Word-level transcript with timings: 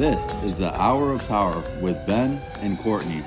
This 0.00 0.34
is 0.42 0.56
the 0.56 0.74
Hour 0.80 1.12
of 1.12 1.22
Power 1.28 1.62
with 1.82 2.06
Ben 2.06 2.40
and 2.60 2.78
Courtney. 2.78 3.22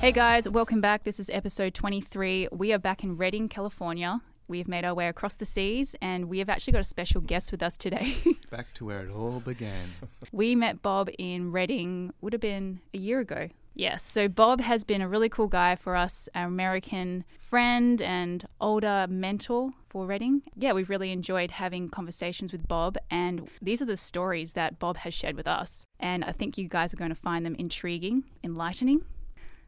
Hey 0.00 0.10
guys, 0.10 0.48
welcome 0.48 0.80
back. 0.80 1.04
This 1.04 1.20
is 1.20 1.30
episode 1.30 1.74
23. 1.74 2.48
We 2.50 2.72
are 2.72 2.78
back 2.80 3.04
in 3.04 3.16
Redding, 3.16 3.48
California. 3.48 4.20
We've 4.48 4.66
made 4.66 4.84
our 4.84 4.94
way 4.94 5.06
across 5.06 5.36
the 5.36 5.44
seas 5.44 5.94
and 6.02 6.28
we 6.28 6.40
have 6.40 6.48
actually 6.48 6.72
got 6.72 6.80
a 6.80 6.82
special 6.82 7.20
guest 7.20 7.52
with 7.52 7.62
us 7.62 7.76
today. 7.76 8.16
Back 8.50 8.74
to 8.74 8.84
where 8.84 9.06
it 9.06 9.12
all 9.12 9.38
began. 9.38 9.90
we 10.32 10.56
met 10.56 10.82
Bob 10.82 11.08
in 11.20 11.52
Redding, 11.52 12.12
would 12.20 12.32
have 12.32 12.42
been 12.42 12.80
a 12.92 12.98
year 12.98 13.20
ago. 13.20 13.48
Yes, 13.74 14.04
so 14.06 14.28
Bob 14.28 14.60
has 14.60 14.84
been 14.84 15.00
a 15.00 15.08
really 15.08 15.28
cool 15.28 15.46
guy 15.46 15.74
for 15.76 15.94
us, 15.96 16.28
our 16.34 16.46
American 16.46 17.24
friend 17.38 18.02
and 18.02 18.44
older 18.60 19.06
mentor 19.08 19.70
for 19.88 20.06
Redding. 20.06 20.42
Yeah, 20.56 20.72
we've 20.72 20.90
really 20.90 21.12
enjoyed 21.12 21.52
having 21.52 21.88
conversations 21.88 22.52
with 22.52 22.66
Bob, 22.68 22.98
and 23.10 23.48
these 23.62 23.80
are 23.80 23.84
the 23.86 23.96
stories 23.96 24.52
that 24.54 24.78
Bob 24.78 24.98
has 24.98 25.14
shared 25.14 25.36
with 25.36 25.46
us. 25.46 25.86
And 25.98 26.24
I 26.24 26.32
think 26.32 26.58
you 26.58 26.68
guys 26.68 26.92
are 26.92 26.96
going 26.98 27.10
to 27.10 27.14
find 27.14 27.46
them 27.46 27.54
intriguing, 27.54 28.24
enlightening. 28.44 29.02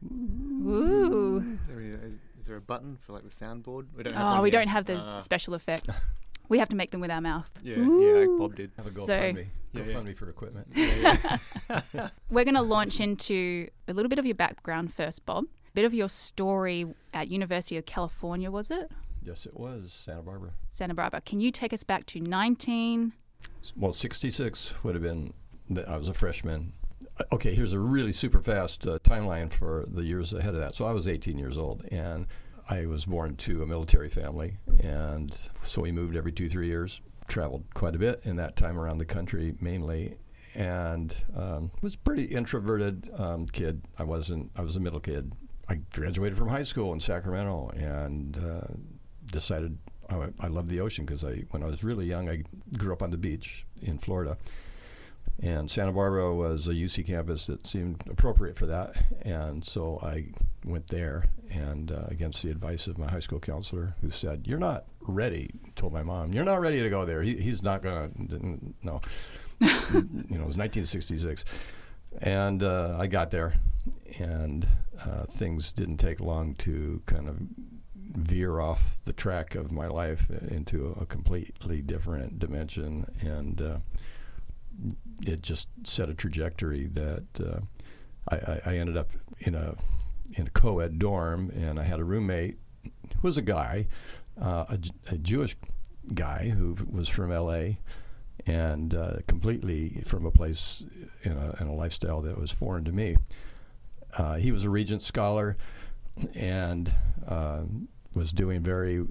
Ooh. 0.05 1.57
There 1.67 1.77
we. 1.77 1.87
Is, 1.93 2.13
is 2.41 2.45
there 2.47 2.57
a 2.57 2.61
button 2.61 2.97
for 3.01 3.13
like 3.13 3.23
the 3.23 3.29
soundboard? 3.29 3.85
We 3.95 4.03
don't 4.03 4.19
Oh, 4.19 4.25
one 4.25 4.41
we 4.43 4.49
here. 4.51 4.59
don't 4.59 4.67
have 4.67 4.85
the 4.85 4.97
Ah. 4.97 5.17
special 5.19 5.53
effect. 5.53 5.89
We 6.49 6.59
have 6.59 6.69
to 6.69 6.75
make 6.75 6.91
them 6.91 7.01
with 7.01 7.11
our 7.11 7.21
mouth. 7.21 7.49
Yeah, 7.63 7.77
yeah, 7.77 8.13
like 8.25 8.37
Bob 8.37 8.55
did. 8.55 8.71
Have 8.77 8.85
a 8.85 8.89
So- 8.89 9.07
GoFundMe. 9.07 9.47
Yeah, 9.71 9.81
GoFundMe 9.81 10.07
yeah. 10.07 10.13
for 10.13 10.29
equipment. 10.29 10.67
Yeah, 10.75 11.17
yeah. 11.93 12.09
We're 12.29 12.43
going 12.43 12.55
to 12.55 12.61
launch 12.61 12.99
into 12.99 13.67
a 13.87 13.93
little 13.93 14.09
bit 14.09 14.19
of 14.19 14.25
your 14.25 14.35
background 14.35 14.93
first, 14.93 15.25
Bob. 15.25 15.45
A 15.45 15.71
bit 15.73 15.85
of 15.85 15.93
your 15.93 16.09
story 16.09 16.85
at 17.13 17.29
University 17.29 17.77
of 17.77 17.85
California, 17.85 18.51
was 18.51 18.69
it? 18.69 18.91
yes, 19.25 19.45
it 19.45 19.57
was 19.57 19.93
Santa 19.93 20.21
Barbara. 20.21 20.51
Santa 20.67 20.93
Barbara. 20.93 21.21
Can 21.21 21.39
you 21.39 21.49
take 21.49 21.71
us 21.71 21.83
back 21.83 22.05
to 22.07 22.19
19? 22.19 23.13
Well, 23.77 23.93
66 23.93 24.83
would 24.83 24.95
have 24.95 25.01
been, 25.03 25.33
I 25.87 25.95
was 25.97 26.09
a 26.09 26.13
freshman. 26.13 26.73
Uh, 27.17 27.23
Okay, 27.31 27.55
here's 27.55 27.71
a 27.73 27.79
really 27.79 28.11
super 28.11 28.41
fast 28.41 28.85
uh, 28.85 28.99
timeline 28.99 29.51
for 29.51 29.85
the 29.87 30.03
years 30.03 30.33
ahead 30.33 30.53
of 30.55 30.59
that. 30.59 30.75
So 30.75 30.85
I 30.85 30.91
was 30.91 31.07
18 31.07 31.39
years 31.39 31.57
old, 31.57 31.85
and 31.91 32.27
I 32.69 32.85
was 32.85 33.05
born 33.05 33.35
to 33.37 33.63
a 33.63 33.65
military 33.65 34.09
family, 34.09 34.57
and 34.79 35.33
so 35.63 35.81
we 35.81 35.91
moved 35.91 36.15
every 36.15 36.31
two, 36.31 36.49
three 36.49 36.67
years. 36.67 37.01
Traveled 37.27 37.65
quite 37.73 37.95
a 37.95 37.99
bit 37.99 38.21
in 38.23 38.35
that 38.37 38.55
time 38.55 38.79
around 38.79 38.97
the 38.97 39.05
country, 39.05 39.55
mainly, 39.59 40.17
and 40.55 41.15
um, 41.35 41.71
was 41.81 41.95
pretty 41.95 42.25
introverted 42.25 43.09
um, 43.17 43.45
kid. 43.45 43.83
I 43.97 44.03
wasn't. 44.03 44.51
I 44.55 44.61
was 44.61 44.75
a 44.75 44.79
middle 44.79 44.99
kid. 44.99 45.33
I 45.69 45.75
graduated 45.93 46.37
from 46.37 46.49
high 46.49 46.63
school 46.63 46.93
in 46.93 46.99
Sacramento, 46.99 47.69
and 47.75 48.37
uh, 48.37 48.67
decided 49.25 49.77
I, 50.09 50.27
I 50.39 50.47
love 50.47 50.67
the 50.67 50.81
ocean 50.81 51.05
because 51.05 51.23
I, 51.23 51.43
when 51.51 51.63
I 51.63 51.67
was 51.67 51.83
really 51.83 52.05
young, 52.05 52.29
I 52.29 52.43
grew 52.77 52.93
up 52.93 53.01
on 53.01 53.11
the 53.11 53.17
beach 53.17 53.65
in 53.81 53.97
Florida. 53.97 54.37
And 55.41 55.69
Santa 55.69 55.91
Barbara 55.91 56.33
was 56.33 56.67
a 56.67 56.73
UC 56.73 57.05
campus 57.05 57.47
that 57.47 57.67
seemed 57.67 58.03
appropriate 58.09 58.55
for 58.55 58.65
that. 58.67 58.95
And 59.23 59.63
so 59.63 59.99
I 60.01 60.27
went 60.65 60.87
there, 60.87 61.25
and 61.51 61.91
uh, 61.91 62.05
against 62.07 62.43
the 62.43 62.49
advice 62.49 62.87
of 62.87 62.97
my 62.97 63.09
high 63.09 63.19
school 63.19 63.39
counselor, 63.39 63.95
who 64.01 64.09
said, 64.09 64.43
You're 64.47 64.59
not 64.59 64.85
ready, 65.01 65.49
told 65.75 65.91
my 65.91 66.03
mom, 66.03 66.33
You're 66.33 66.45
not 66.45 66.61
ready 66.61 66.81
to 66.81 66.89
go 66.89 67.03
there. 67.05 67.21
He, 67.21 67.35
he's 67.35 67.61
not 67.61 67.81
going 67.81 68.27
to, 68.29 68.87
no. 68.87 69.01
you 69.59 70.37
know, 70.37 70.43
it 70.43 70.47
was 70.47 70.57
1966. 70.57 71.45
And 72.21 72.63
uh, 72.63 72.95
I 72.99 73.07
got 73.07 73.31
there, 73.31 73.53
and 74.19 74.67
uh, 75.03 75.25
things 75.25 75.71
didn't 75.71 75.97
take 75.97 76.19
long 76.19 76.53
to 76.55 77.01
kind 77.05 77.27
of 77.27 77.37
veer 77.95 78.59
off 78.59 79.01
the 79.03 79.13
track 79.13 79.55
of 79.55 79.71
my 79.71 79.87
life 79.87 80.29
into 80.29 80.95
a 80.99 81.05
completely 81.05 81.81
different 81.81 82.39
dimension. 82.39 83.05
And 83.21 83.61
uh, 83.61 83.77
it 85.25 85.41
just 85.41 85.67
set 85.83 86.09
a 86.09 86.13
trajectory 86.13 86.87
that 86.87 87.25
uh, 87.39 87.59
I, 88.29 88.59
I, 88.65 88.77
ended 88.77 88.97
up 88.97 89.11
in 89.39 89.55
a 89.55 89.75
in 90.33 90.47
a 90.47 90.49
co-ed 90.49 90.99
dorm, 90.99 91.51
and 91.51 91.79
I 91.79 91.83
had 91.83 91.99
a 91.99 92.03
roommate 92.03 92.57
who 92.83 93.21
was 93.21 93.37
a 93.37 93.41
guy, 93.41 93.87
uh, 94.41 94.65
a, 94.69 94.79
a 95.11 95.17
Jewish 95.17 95.55
guy 96.13 96.49
who 96.49 96.75
was 96.89 97.07
from 97.07 97.31
L.A. 97.31 97.79
and 98.45 98.93
uh, 98.93 99.17
completely 99.27 100.01
from 100.05 100.25
a 100.25 100.31
place 100.31 100.85
in 101.23 101.33
a, 101.33 101.55
in 101.61 101.67
a 101.67 101.73
lifestyle 101.73 102.21
that 102.21 102.37
was 102.37 102.51
foreign 102.51 102.83
to 102.85 102.91
me. 102.91 103.15
Uh, 104.17 104.35
he 104.35 104.51
was 104.51 104.63
a 104.63 104.69
Regent 104.69 105.01
scholar, 105.01 105.57
and 106.35 106.93
uh, 107.27 107.61
was 108.13 108.31
doing 108.31 108.61
very 108.61 109.05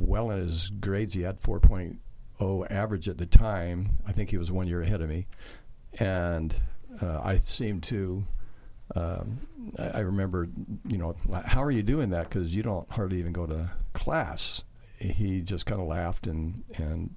well 0.00 0.30
in 0.30 0.38
his 0.38 0.70
grades. 0.70 1.14
He 1.14 1.22
had 1.22 1.40
4.0 1.40 1.98
average 2.70 3.08
at 3.08 3.18
the 3.18 3.26
time. 3.26 3.90
I 4.06 4.12
think 4.12 4.30
he 4.30 4.38
was 4.38 4.50
one 4.52 4.66
year 4.66 4.82
ahead 4.82 5.00
of 5.00 5.08
me, 5.08 5.26
and 5.98 6.54
uh, 7.02 7.20
I 7.22 7.38
seemed 7.38 7.82
to. 7.84 8.26
Um, 8.94 9.40
I, 9.78 9.88
I 9.88 9.98
remember, 10.00 10.48
you 10.86 10.96
know, 10.96 11.16
how 11.44 11.62
are 11.62 11.72
you 11.72 11.82
doing 11.82 12.10
that? 12.10 12.28
Because 12.28 12.54
you 12.54 12.62
don't 12.62 12.90
hardly 12.90 13.18
even 13.18 13.32
go 13.32 13.46
to 13.46 13.70
class. 13.94 14.62
He 14.98 15.40
just 15.40 15.66
kind 15.66 15.80
of 15.80 15.88
laughed 15.88 16.26
and 16.26 16.62
and 16.76 17.14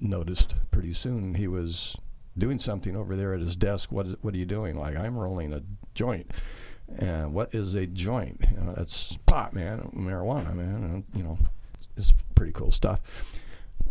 noticed 0.00 0.54
pretty 0.70 0.92
soon 0.92 1.34
he 1.34 1.46
was 1.46 1.96
doing 2.36 2.58
something 2.58 2.96
over 2.96 3.16
there 3.16 3.32
at 3.34 3.40
his 3.40 3.54
desk. 3.54 3.92
What 3.92 4.06
is, 4.06 4.16
what 4.22 4.34
are 4.34 4.38
you 4.38 4.46
doing? 4.46 4.76
Like 4.76 4.96
I'm 4.96 5.16
rolling 5.16 5.52
a 5.52 5.62
joint. 5.94 6.30
And 6.98 7.32
what 7.32 7.54
is 7.54 7.74
a 7.74 7.86
joint? 7.86 8.44
You 8.50 8.58
know, 8.58 8.74
it's 8.76 9.16
pot, 9.26 9.54
man, 9.54 9.90
marijuana, 9.94 10.54
man. 10.54 10.84
And, 10.84 11.04
you 11.14 11.22
know, 11.22 11.38
it's 11.96 12.12
pretty 12.34 12.52
cool 12.52 12.70
stuff. 12.70 13.00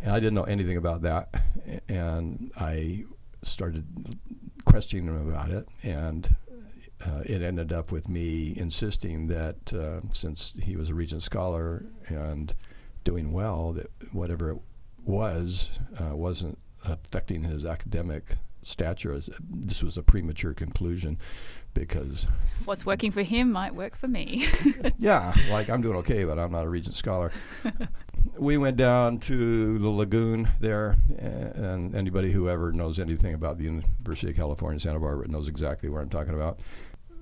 And 0.03 0.11
I 0.11 0.19
didn't 0.19 0.33
know 0.33 0.43
anything 0.43 0.75
about 0.75 1.03
that, 1.03 1.33
and 1.87 2.51
I 2.57 3.05
started 3.41 3.85
questioning 4.65 5.07
him 5.07 5.29
about 5.29 5.49
it, 5.49 5.65
and 5.81 6.35
uh, 7.05 7.21
it 7.25 7.41
ended 7.41 7.71
up 7.71 7.89
with 7.89 8.09
me 8.09 8.53
insisting 8.57 9.27
that 9.27 9.73
uh, 9.73 10.01
since 10.09 10.55
he 10.61 10.75
was 10.75 10.89
a 10.89 10.93
Regent 10.93 11.23
scholar 11.23 11.85
and 12.07 12.53
doing 13.05 13.31
well, 13.31 13.71
that 13.73 13.89
whatever 14.11 14.51
it 14.51 14.57
was 15.05 15.71
uh, 16.01 16.13
wasn't 16.13 16.57
affecting 16.83 17.43
his 17.43 17.65
academic 17.65 18.35
stature. 18.61 19.17
This 19.39 19.81
was 19.81 19.95
a 19.95 20.03
premature 20.03 20.53
conclusion, 20.53 21.17
because 21.73 22.27
What's 22.65 22.85
working 22.85 23.11
for 23.11 23.23
him 23.23 23.51
might 23.51 23.75
work 23.75 23.97
for 23.97 24.07
me. 24.07 24.47
yeah, 24.97 25.33
like 25.49 25.69
I'm 25.69 25.81
doing 25.81 25.97
okay, 25.97 26.23
but 26.23 26.39
I'm 26.39 26.51
not 26.51 26.63
a 26.63 26.69
Regent 26.69 26.95
scholar. 26.95 27.31
we 28.37 28.57
went 28.57 28.77
down 28.77 29.19
to 29.19 29.77
the 29.79 29.89
lagoon 29.89 30.49
there, 30.59 30.95
and 31.17 31.93
anybody 31.93 32.31
who 32.31 32.49
ever 32.49 32.71
knows 32.71 32.99
anything 32.99 33.33
about 33.33 33.57
the 33.57 33.65
University 33.65 34.29
of 34.29 34.37
California, 34.37 34.79
Santa 34.79 34.99
Barbara, 34.99 35.27
knows 35.27 35.49
exactly 35.49 35.89
what 35.89 36.01
I'm 36.01 36.09
talking 36.09 36.33
about. 36.33 36.59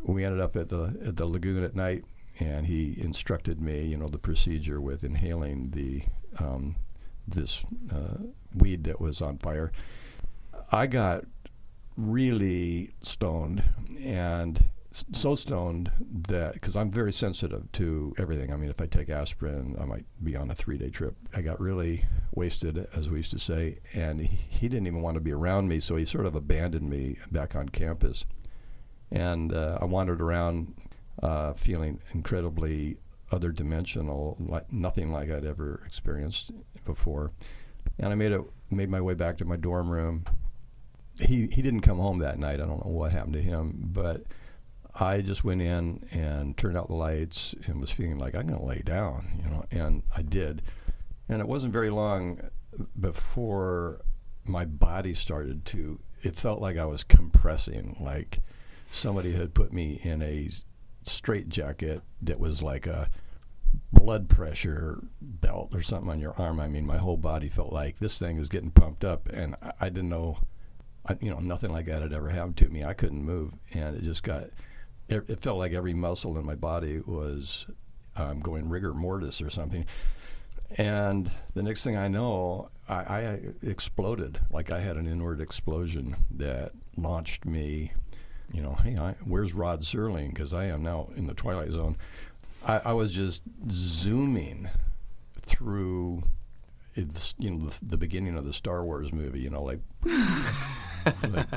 We 0.03 0.23
ended 0.23 0.41
up 0.41 0.55
at 0.55 0.69
the 0.69 0.95
at 1.05 1.15
the 1.15 1.25
lagoon 1.25 1.63
at 1.63 1.75
night, 1.75 2.03
and 2.39 2.65
he 2.65 2.95
instructed 2.99 3.61
me, 3.61 3.85
you 3.85 3.97
know, 3.97 4.07
the 4.07 4.19
procedure 4.19 4.79
with 4.79 5.03
inhaling 5.03 5.71
the 5.71 6.03
um, 6.37 6.75
this 7.27 7.65
uh, 7.91 8.17
weed 8.55 8.83
that 8.83 9.01
was 9.01 9.21
on 9.21 9.37
fire. 9.39 9.71
I 10.71 10.85
got 10.85 11.25
really 11.97 12.93
stoned 13.01 13.63
and 13.99 14.63
so 14.91 15.35
stoned 15.35 15.89
that 16.27 16.53
because 16.53 16.75
I'm 16.75 16.91
very 16.91 17.13
sensitive 17.13 17.71
to 17.73 18.13
everything. 18.17 18.51
I 18.51 18.57
mean, 18.57 18.69
if 18.69 18.81
I 18.81 18.87
take 18.87 19.09
aspirin, 19.09 19.77
I 19.79 19.85
might 19.85 20.05
be 20.23 20.35
on 20.35 20.51
a 20.51 20.55
three 20.55 20.77
day 20.77 20.89
trip. 20.89 21.15
I 21.33 21.41
got 21.41 21.59
really 21.61 22.05
wasted, 22.33 22.87
as 22.93 23.09
we 23.09 23.17
used 23.17 23.31
to 23.31 23.39
say, 23.39 23.79
and 23.93 24.19
he, 24.19 24.27
he 24.27 24.67
didn't 24.67 24.87
even 24.87 25.01
want 25.01 25.15
to 25.15 25.21
be 25.21 25.31
around 25.31 25.69
me, 25.69 25.79
so 25.79 25.95
he 25.95 26.05
sort 26.05 26.25
of 26.25 26.35
abandoned 26.35 26.89
me 26.89 27.17
back 27.31 27.55
on 27.55 27.69
campus. 27.69 28.25
And 29.11 29.53
uh, 29.53 29.77
I 29.81 29.85
wandered 29.85 30.21
around 30.21 30.73
uh, 31.23 31.53
feeling 31.53 32.01
incredibly 32.13 32.97
other 33.31 33.51
dimensional, 33.51 34.35
like 34.39 34.71
nothing 34.71 35.11
like 35.11 35.29
I'd 35.29 35.45
ever 35.45 35.81
experienced 35.85 36.51
before. 36.85 37.31
And 37.99 38.11
I 38.11 38.15
made 38.15 38.33
it, 38.33 38.41
made 38.69 38.89
my 38.89 38.99
way 39.01 39.13
back 39.13 39.37
to 39.37 39.45
my 39.45 39.55
dorm 39.55 39.89
room. 39.89 40.25
He 41.21 41.47
he 41.47 41.61
didn't 41.61 41.81
come 41.81 41.99
home 41.99 42.19
that 42.19 42.39
night. 42.39 42.59
I 42.59 42.65
don't 42.65 42.85
know 42.85 42.91
what 42.91 43.11
happened 43.11 43.33
to 43.33 43.41
him, 43.41 43.89
but 43.93 44.23
I 44.95 45.21
just 45.21 45.43
went 45.43 45.61
in 45.61 46.07
and 46.11 46.57
turned 46.57 46.77
out 46.77 46.87
the 46.87 46.95
lights 46.95 47.55
and 47.65 47.79
was 47.79 47.91
feeling 47.91 48.17
like 48.17 48.35
I'm 48.35 48.47
going 48.47 48.59
to 48.59 48.65
lay 48.65 48.81
down, 48.83 49.39
you 49.41 49.49
know, 49.49 49.65
and 49.71 50.03
I 50.15 50.21
did. 50.21 50.63
And 51.29 51.39
it 51.39 51.47
wasn't 51.47 51.71
very 51.71 51.89
long 51.89 52.41
before 52.99 54.01
my 54.43 54.65
body 54.65 55.13
started 55.13 55.65
to. 55.65 55.99
It 56.23 56.35
felt 56.35 56.61
like 56.61 56.77
I 56.77 56.85
was 56.85 57.03
compressing, 57.03 57.95
like 57.99 58.39
somebody 58.91 59.31
had 59.31 59.53
put 59.53 59.71
me 59.71 59.99
in 60.03 60.21
a 60.21 60.49
straight 61.03 61.49
jacket 61.49 62.01
that 62.21 62.39
was 62.39 62.61
like 62.61 62.85
a 62.85 63.09
blood 63.93 64.29
pressure 64.29 65.01
belt 65.21 65.69
or 65.73 65.81
something 65.81 66.09
on 66.09 66.19
your 66.19 66.33
arm. 66.33 66.59
I 66.59 66.67
mean, 66.67 66.85
my 66.85 66.97
whole 66.97 67.17
body 67.17 67.47
felt 67.47 67.71
like 67.71 67.99
this 67.99 68.19
thing 68.19 68.37
is 68.37 68.49
getting 68.49 68.71
pumped 68.71 69.05
up, 69.05 69.29
and 69.29 69.55
I, 69.61 69.71
I 69.81 69.89
didn't 69.89 70.09
know, 70.09 70.39
I, 71.07 71.17
you 71.19 71.31
know, 71.31 71.39
nothing 71.39 71.71
like 71.71 71.85
that 71.87 72.01
had 72.01 72.13
ever 72.13 72.29
happened 72.29 72.57
to 72.57 72.69
me. 72.69 72.83
I 72.83 72.93
couldn't 72.93 73.23
move, 73.23 73.55
and 73.73 73.95
it 73.95 74.03
just 74.03 74.23
got. 74.23 74.45
It, 75.09 75.29
it 75.29 75.41
felt 75.41 75.57
like 75.57 75.73
every 75.73 75.93
muscle 75.93 76.37
in 76.37 76.45
my 76.45 76.55
body 76.55 77.01
was 77.05 77.67
I'm 78.15 78.39
going 78.39 78.69
rigor 78.69 78.93
mortis 78.93 79.41
or 79.41 79.49
something. 79.49 79.85
And 80.77 81.29
the 81.53 81.63
next 81.63 81.83
thing 81.83 81.97
I 81.97 82.07
know, 82.07 82.69
I, 82.87 82.95
I 82.95 83.39
exploded. 83.61 84.39
Like 84.49 84.71
I 84.71 84.79
had 84.79 84.97
an 84.97 85.07
inward 85.07 85.41
explosion 85.41 86.15
that 86.31 86.71
launched 86.97 87.45
me. 87.45 87.91
You 88.53 88.61
know, 88.61 88.75
hey, 88.75 88.97
I, 88.97 89.15
where's 89.25 89.53
Rod 89.53 89.81
Serling? 89.81 90.29
Because 90.29 90.53
I 90.53 90.65
am 90.65 90.83
now 90.83 91.09
in 91.15 91.25
the 91.25 91.33
twilight 91.33 91.71
zone. 91.71 91.97
I, 92.65 92.81
I 92.85 92.93
was 92.93 93.13
just 93.13 93.43
zooming 93.69 94.69
through, 95.41 96.21
it's, 96.93 97.33
you 97.37 97.51
know, 97.51 97.67
the, 97.67 97.85
the 97.85 97.97
beginning 97.97 98.37
of 98.37 98.45
the 98.45 98.53
Star 98.53 98.83
Wars 98.83 99.13
movie. 99.13 99.39
You 99.39 99.49
know, 99.49 99.63
like, 99.63 99.79
like 101.29 101.47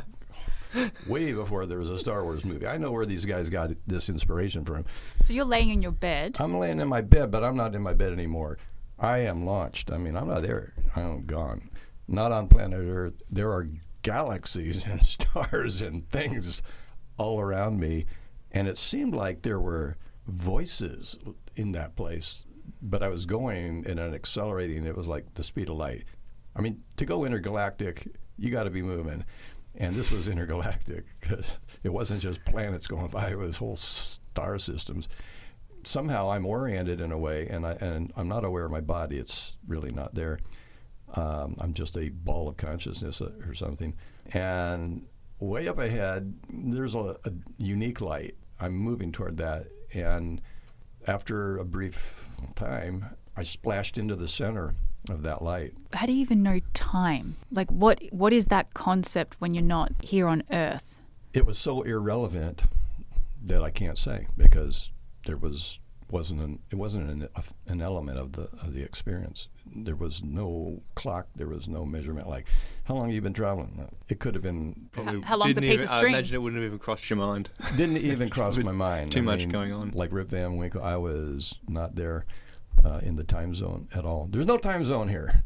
way 1.08 1.32
before 1.32 1.66
there 1.66 1.78
was 1.78 1.90
a 1.90 1.98
Star 1.98 2.24
Wars 2.24 2.44
movie. 2.44 2.66
I 2.66 2.76
know 2.76 2.90
where 2.90 3.06
these 3.06 3.24
guys 3.24 3.48
got 3.48 3.70
this 3.86 4.08
inspiration 4.08 4.64
from. 4.64 4.84
So 5.24 5.32
you're 5.32 5.44
laying 5.44 5.70
in 5.70 5.82
your 5.82 5.92
bed. 5.92 6.36
I'm 6.38 6.58
laying 6.58 6.80
in 6.80 6.88
my 6.88 7.00
bed, 7.00 7.30
but 7.30 7.44
I'm 7.44 7.56
not 7.56 7.74
in 7.74 7.82
my 7.82 7.94
bed 7.94 8.12
anymore. 8.12 8.58
I 8.98 9.18
am 9.18 9.44
launched. 9.44 9.90
I 9.90 9.98
mean, 9.98 10.16
I'm 10.16 10.28
not 10.28 10.42
there. 10.42 10.74
I'm 10.94 11.26
gone. 11.26 11.70
Not 12.06 12.32
on 12.32 12.48
planet 12.48 12.80
Earth. 12.80 13.22
There 13.30 13.50
are 13.50 13.68
galaxies 14.02 14.84
and 14.86 15.02
stars 15.02 15.82
and 15.82 16.08
things 16.10 16.62
all 17.16 17.40
around 17.40 17.80
me. 17.80 18.06
And 18.52 18.68
it 18.68 18.78
seemed 18.78 19.14
like 19.14 19.42
there 19.42 19.60
were 19.60 19.96
voices 20.26 21.18
in 21.56 21.72
that 21.72 21.96
place, 21.96 22.44
but 22.80 23.02
I 23.02 23.08
was 23.08 23.26
going 23.26 23.84
in 23.84 23.98
an 23.98 24.14
accelerating, 24.14 24.86
it 24.86 24.96
was 24.96 25.08
like 25.08 25.34
the 25.34 25.44
speed 25.44 25.68
of 25.68 25.76
light. 25.76 26.04
I 26.56 26.60
mean, 26.60 26.82
to 26.96 27.04
go 27.04 27.24
intergalactic, 27.24 28.06
you 28.38 28.50
got 28.50 28.64
to 28.64 28.70
be 28.70 28.82
moving. 28.82 29.24
And 29.76 29.94
this 29.94 30.10
was 30.10 30.28
intergalactic 30.28 31.04
because 31.20 31.46
it 31.82 31.92
wasn't 31.92 32.20
just 32.20 32.44
planets 32.44 32.86
going 32.86 33.08
by, 33.08 33.30
it 33.30 33.38
was 33.38 33.56
whole 33.56 33.76
star 33.76 34.58
systems. 34.58 35.08
Somehow 35.82 36.30
I'm 36.30 36.46
oriented 36.46 37.00
in 37.00 37.12
a 37.12 37.18
way, 37.18 37.46
and, 37.48 37.66
I, 37.66 37.72
and 37.80 38.12
I'm 38.16 38.28
not 38.28 38.44
aware 38.44 38.64
of 38.64 38.70
my 38.70 38.80
body. 38.80 39.18
It's 39.18 39.58
really 39.66 39.90
not 39.90 40.14
there. 40.14 40.38
Um, 41.14 41.56
I'm 41.60 41.72
just 41.72 41.96
a 41.96 42.08
ball 42.08 42.48
of 42.48 42.56
consciousness 42.56 43.20
or 43.20 43.54
something. 43.54 43.94
And 44.32 45.06
way 45.40 45.68
up 45.68 45.78
ahead, 45.78 46.34
there's 46.48 46.94
a, 46.94 47.16
a 47.24 47.32
unique 47.58 48.00
light. 48.00 48.34
I'm 48.60 48.74
moving 48.74 49.12
toward 49.12 49.36
that. 49.38 49.66
And 49.92 50.40
after 51.06 51.58
a 51.58 51.64
brief 51.64 52.30
time, 52.54 53.04
I 53.36 53.42
splashed 53.42 53.98
into 53.98 54.16
the 54.16 54.28
center 54.28 54.74
of 55.10 55.22
that 55.22 55.42
light. 55.42 55.72
How 55.92 56.06
do 56.06 56.12
you 56.12 56.20
even 56.20 56.42
know 56.42 56.60
time? 56.72 57.36
Like 57.50 57.70
what 57.70 58.02
what 58.10 58.32
is 58.32 58.46
that 58.46 58.74
concept 58.74 59.40
when 59.40 59.54
you're 59.54 59.62
not 59.62 59.92
here 60.00 60.26
on 60.26 60.42
earth? 60.50 60.98
It 61.32 61.46
was 61.46 61.58
so 61.58 61.82
irrelevant 61.82 62.64
that 63.42 63.62
I 63.62 63.70
can't 63.70 63.98
say 63.98 64.26
because 64.36 64.90
there 65.26 65.36
was 65.36 65.80
wasn't 66.10 66.40
an 66.40 66.58
it 66.70 66.76
wasn't 66.76 67.08
an, 67.10 67.28
an 67.66 67.82
element 67.82 68.18
of 68.18 68.32
the 68.32 68.42
of 68.62 68.72
the 68.72 68.82
experience. 68.82 69.48
There 69.76 69.96
was 69.96 70.22
no 70.22 70.80
clock. 70.94 71.26
There 71.34 71.48
was 71.48 71.68
no 71.68 71.84
measurement. 71.84 72.28
Like, 72.28 72.46
how 72.84 72.94
long 72.94 73.06
have 73.06 73.14
you 73.14 73.20
been 73.20 73.32
traveling? 73.32 73.88
It 74.08 74.20
could 74.20 74.34
have 74.34 74.42
been. 74.42 74.88
Probably 74.92 75.20
how 75.22 75.36
long's 75.36 75.52
a 75.52 75.54
didn't 75.54 75.70
piece 75.70 75.80
even, 75.80 75.84
of 75.84 75.90
string? 75.90 76.14
I 76.14 76.18
imagine 76.18 76.34
it 76.36 76.38
wouldn't 76.38 76.62
have 76.62 76.66
even 76.66 76.78
crossed 76.78 77.08
your 77.10 77.16
mind. 77.16 77.50
Didn't 77.76 77.96
even 77.96 78.28
cross 78.30 78.56
my 78.58 78.72
mind. 78.72 79.12
Too 79.12 79.20
I 79.20 79.22
much 79.22 79.40
mean, 79.40 79.50
going 79.50 79.72
on. 79.72 79.90
Like 79.90 80.12
Rip 80.12 80.28
Van 80.28 80.56
Winkle, 80.56 80.82
I 80.82 80.96
was 80.96 81.58
not 81.68 81.96
there 81.96 82.26
uh, 82.84 83.00
in 83.02 83.16
the 83.16 83.24
time 83.24 83.54
zone 83.54 83.88
at 83.94 84.04
all. 84.04 84.28
There's 84.30 84.46
no 84.46 84.58
time 84.58 84.84
zone 84.84 85.08
here. 85.08 85.42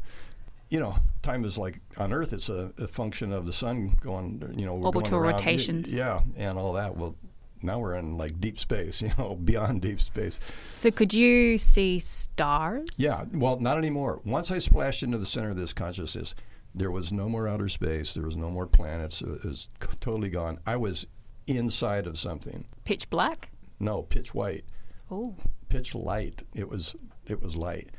You 0.69 0.79
know, 0.79 0.95
time 1.21 1.45
is 1.45 1.57
like 1.57 1.79
on 1.97 2.13
Earth. 2.13 2.33
It's 2.33 2.49
a, 2.49 2.71
a 2.77 2.87
function 2.87 3.33
of 3.33 3.45
the 3.45 3.53
sun 3.53 3.95
going. 4.01 4.53
You 4.55 4.65
know, 4.65 4.75
we're 4.75 4.87
Orbital 4.87 5.11
going 5.11 5.23
around, 5.23 5.33
rotations. 5.33 5.93
Yeah, 5.93 6.21
and 6.37 6.57
all 6.57 6.73
that. 6.73 6.95
Well, 6.95 7.15
now 7.61 7.79
we're 7.79 7.95
in 7.95 8.17
like 8.17 8.39
deep 8.39 8.59
space. 8.59 9.01
You 9.09 9.11
know, 9.17 9.35
beyond 9.35 9.81
deep 9.81 9.99
space. 9.99 10.39
So 10.75 10.91
could 10.91 11.13
you 11.13 11.57
see 11.57 11.99
stars? 11.99 12.87
Yeah. 12.97 13.25
Well, 13.33 13.59
not 13.59 13.77
anymore. 13.77 14.21
Once 14.25 14.51
I 14.51 14.59
splashed 14.59 15.01
into 15.01 15.17
the 15.17 15.25
center 15.25 15.49
of 15.49 15.55
this 15.55 15.73
consciousness, 15.73 16.35
there 16.75 16.91
was 16.91 17.11
no 17.11 17.27
more 17.27 17.47
outer 17.47 17.69
space. 17.69 18.13
There 18.13 18.25
was 18.25 18.37
no 18.37 18.49
more 18.49 18.67
planets. 18.67 19.21
It 19.21 19.43
was 19.43 19.69
totally 19.99 20.29
gone. 20.29 20.59
I 20.67 20.75
was 20.75 21.07
inside 21.47 22.05
of 22.05 22.17
something. 22.17 22.65
Pitch 22.83 23.09
black? 23.09 23.49
No, 23.79 24.03
pitch 24.03 24.35
white. 24.35 24.65
Oh. 25.09 25.35
pitch 25.69 25.95
light. 25.95 26.43
It 26.53 26.69
was 26.69 26.95
it 27.29 27.41
was 27.41 27.55
light, 27.55 27.89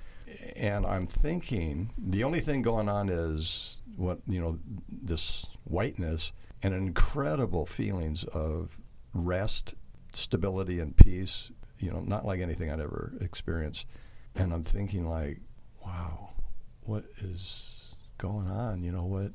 and 0.56 0.84
I'm 0.86 1.06
thinking 1.06 1.92
the 1.96 2.24
only 2.24 2.40
thing 2.40 2.62
going 2.62 2.88
on 2.88 3.08
is 3.08 3.80
what 3.96 4.20
you 4.26 4.40
know 4.40 4.58
this 4.88 5.46
whiteness 5.64 6.32
and 6.62 6.74
incredible 6.74 7.66
feelings 7.66 8.24
of 8.24 8.78
rest, 9.14 9.74
stability, 10.12 10.80
and 10.80 10.96
peace. 10.96 11.50
You 11.78 11.90
know, 11.90 12.00
not 12.00 12.26
like 12.26 12.40
anything 12.40 12.70
I'd 12.70 12.80
ever 12.80 13.14
experienced. 13.20 13.86
And 14.34 14.52
I'm 14.52 14.62
thinking 14.62 15.08
like, 15.08 15.40
wow, 15.84 16.30
what 16.82 17.04
is 17.18 17.96
going 18.18 18.48
on? 18.48 18.82
You 18.82 18.92
know 18.92 19.06
what? 19.06 19.32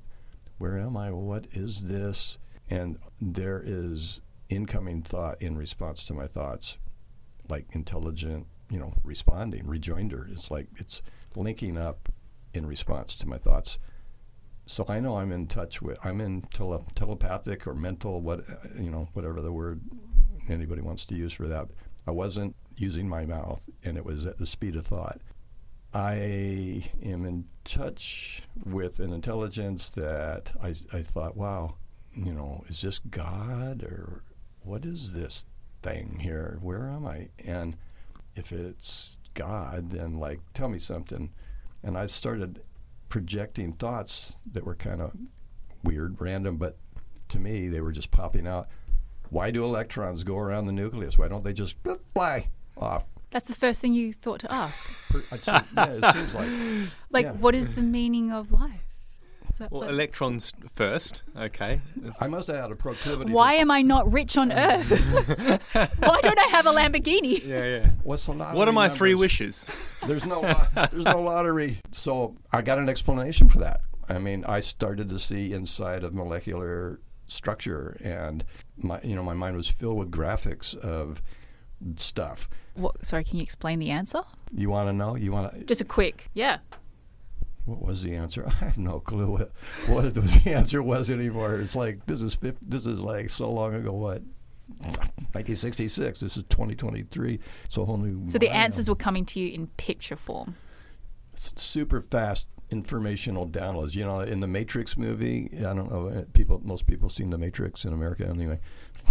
Where 0.59 0.77
am 0.77 0.95
I? 0.95 1.12
What 1.12 1.47
is 1.51 1.88
this? 1.88 2.38
And 2.69 2.97
there 3.19 3.62
is 3.65 4.21
incoming 4.50 5.01
thought 5.01 5.42
in 5.42 5.57
response 5.57 6.06
to 6.06 6.13
my 6.13 6.27
thoughts 6.27 6.77
like 7.50 7.65
intelligent, 7.71 8.47
you 8.70 8.80
know, 8.80 8.94
responding, 9.04 9.68
rejoinder. 9.68 10.28
It's 10.32 10.50
like 10.52 10.68
it's 10.78 11.02
linking 11.36 11.78
up 11.78 12.10
in 12.54 12.66
response 12.66 13.16
to 13.18 13.28
my 13.28 13.38
thoughts. 13.38 13.78
So 14.66 14.86
I 14.88 15.00
know 15.00 15.18
I'm 15.18 15.32
in 15.32 15.48
touch 15.48 15.82
with, 15.82 15.98
I'm 16.04 16.22
in 16.22 16.42
tele- 16.42 16.84
telepathic 16.96 17.68
or 17.68 17.76
mental, 17.76 18.22
what 18.22 18.44
you 18.80 18.90
know, 18.90 19.10
whatever 19.14 19.42
the 19.42 19.52
word 19.52 19.82
anybody 20.50 20.82
wants 20.82 21.06
to 21.08 21.16
use 21.16 21.34
for 21.34 21.48
that. 21.48 21.68
I 22.08 22.12
wasn't 22.12 22.56
using 22.78 23.08
my 23.08 23.26
mouth, 23.26 23.68
and 23.84 23.98
it 23.98 24.06
was 24.06 24.26
at 24.26 24.38
the 24.38 24.46
speed 24.46 24.76
of 24.76 24.86
thought. 24.86 25.22
I 25.94 26.84
am 27.04 27.26
in 27.26 27.46
touch 27.64 28.44
with 28.66 29.00
an 29.00 29.14
intelligence 29.14 29.90
that 29.92 30.52
I, 30.62 30.74
I 30.92 31.02
thought, 31.02 31.38
wow, 31.38 31.76
you 32.14 32.34
know, 32.34 32.64
is 32.68 32.82
this 32.82 33.00
God 33.00 33.84
or 33.84 34.24
what 34.62 34.86
is 34.86 35.14
this 35.14 35.46
thing 35.82 36.20
here? 36.20 36.58
Where 36.62 36.90
am 36.90 37.06
I? 37.08 37.30
And 37.46 37.78
if 38.36 38.52
it's 38.52 39.20
God, 39.34 39.90
then 39.92 40.16
like 40.16 40.40
tell 40.54 40.70
me 40.70 40.80
something. 40.80 41.30
And 41.84 41.98
I 41.98 42.06
started 42.08 42.62
projecting 43.10 43.74
thoughts 43.74 44.38
that 44.52 44.64
were 44.66 44.76
kind 44.76 45.02
of 45.02 45.12
weird, 45.84 46.20
random, 46.20 46.58
but 46.58 46.78
to 47.30 47.40
me 47.40 47.68
they 47.68 47.82
were 47.82 47.92
just 47.92 48.12
popping 48.12 48.48
out. 48.48 48.68
Why 49.30 49.52
do 49.52 49.64
electrons 49.66 50.24
go 50.24 50.38
around 50.38 50.68
the 50.68 50.72
nucleus? 50.74 51.18
Why 51.18 51.28
don't 51.28 51.44
they 51.44 51.54
just 51.54 51.76
fly 52.14 52.50
off? 52.78 53.06
That's 53.32 53.48
the 53.48 53.56
first 53.56 53.82
thing 53.82 53.94
you 53.94 54.14
thought 54.14 54.40
to 54.42 54.52
ask. 54.52 55.12
Per- 55.12 55.36
I'd 55.36 55.40
say- 55.42 55.60
yeah, 55.76 55.86
it 56.10 56.14
seems 56.14 56.36
like 56.36 56.50
Like, 57.12 57.26
Yeah. 57.26 57.31
what 57.33 57.56
is 57.56 57.76
the 57.76 57.81
meaning 57.81 58.31
of 58.31 58.52
life? 58.52 58.81
Is 59.56 59.59
that 59.59 59.71
Well, 59.71 59.83
like- 59.83 59.90
electrons 59.92 60.52
first. 60.74 61.24
Okay. 61.38 61.80
It's- 62.00 62.21
I 62.21 62.28
must 62.28 62.47
have 62.47 62.57
had 62.57 62.71
a 62.74 62.76
proclivity. 62.76 63.31
why 63.31 63.56
For, 63.56 63.62
am 63.62 63.71
I 63.71 63.83
not 63.83 64.12
rich 64.12 64.35
on 64.35 64.52
earth? 64.52 64.90
Why 65.71 66.19
don't 66.21 66.38
I 66.38 66.47
have 66.52 66.66
a 66.66 66.71
Lamborghini? 66.71 67.42
yeah, 67.45 67.64
yeah. 67.64 67.90
what's 68.04 68.26
the 68.26 68.33
lottery 68.33 68.57
What 68.57 68.68
are 68.68 68.74
my 68.74 68.90
three 68.90 69.16
wishes? 69.16 69.66
There's 70.06 70.26
no 70.26 70.42
there's 70.92 71.06
no 71.06 71.21
lottery. 71.21 71.80
So 71.92 72.35
I 72.52 72.64
got 72.64 72.80
an 72.80 72.90
explanation 72.90 73.47
for 73.47 73.59
that. 73.59 73.80
I 74.09 74.19
mean, 74.19 74.44
I 74.45 74.59
started 74.59 75.07
to 75.07 75.18
see 75.19 75.54
inside 75.54 76.04
of 76.04 76.14
molecular 76.14 77.00
structure, 77.28 77.95
and 78.04 78.44
my 78.76 79.00
you 79.04 79.16
know 79.16 79.24
my 79.24 79.33
mind 79.33 79.56
was 79.56 79.69
filled 79.69 79.97
with 80.00 80.12
graphics 80.12 80.76
of 80.76 81.21
stuff. 81.95 82.50
What, 82.74 83.06
sorry, 83.06 83.24
can 83.24 83.38
you 83.38 83.44
explain 83.44 83.80
the 83.80 83.92
answer? 83.92 84.21
You 84.54 84.69
want 84.69 84.90
to 84.90 84.94
know? 84.94 85.16
You 85.16 85.31
want 85.31 85.57
to? 85.57 85.64
Just 85.64 85.80
a 85.80 85.85
quick, 85.85 86.30
yeah. 86.33 86.57
What 87.66 87.81
was 87.81 88.04
the 88.04 88.16
answer? 88.16 88.48
I 88.62 88.66
have 88.66 88.78
no 88.78 89.00
clue 89.00 89.31
what 89.31 89.52
what 89.88 90.14
the 90.14 90.54
answer 90.54 90.81
was 90.81 91.10
anymore. 91.12 91.56
It's 91.56 91.76
like 91.76 92.06
this 92.06 92.22
is 92.22 92.36
50, 92.36 92.66
this 92.68 92.86
is 92.86 93.02
like 93.02 93.30
so 93.30 93.52
long 93.52 93.74
ago. 93.76 93.92
What? 93.92 94.22
1966. 94.68 96.19
This 96.19 96.38
is 96.38 96.44
2023. 96.44 97.40
It's 97.66 97.78
a 97.78 97.86
whole 97.86 97.98
new. 97.98 98.30
So 98.30 98.38
the 98.38 98.50
answers 98.50 98.90
were 98.90 98.95
coming 98.95 99.26
to 99.28 99.40
you 99.40 99.54
in 99.54 99.68
picture 99.68 100.16
form. 100.16 100.56
super 101.36 102.02
fast 102.02 102.48
informational 102.72 103.48
downloads. 103.48 103.95
You 103.95 104.06
know, 104.06 104.22
in 104.22 104.40
the 104.40 104.48
Matrix 104.48 104.98
movie, 104.98 105.50
I 105.57 105.74
don't 105.74 105.92
know 105.92 106.07
uh, 106.10 106.24
people. 106.34 106.62
Most 106.64 106.88
people 106.88 107.10
seen 107.10 107.30
the 107.30 107.38
Matrix 107.38 107.86
in 107.86 107.94
America 107.94 108.28
anyway. 108.28 108.60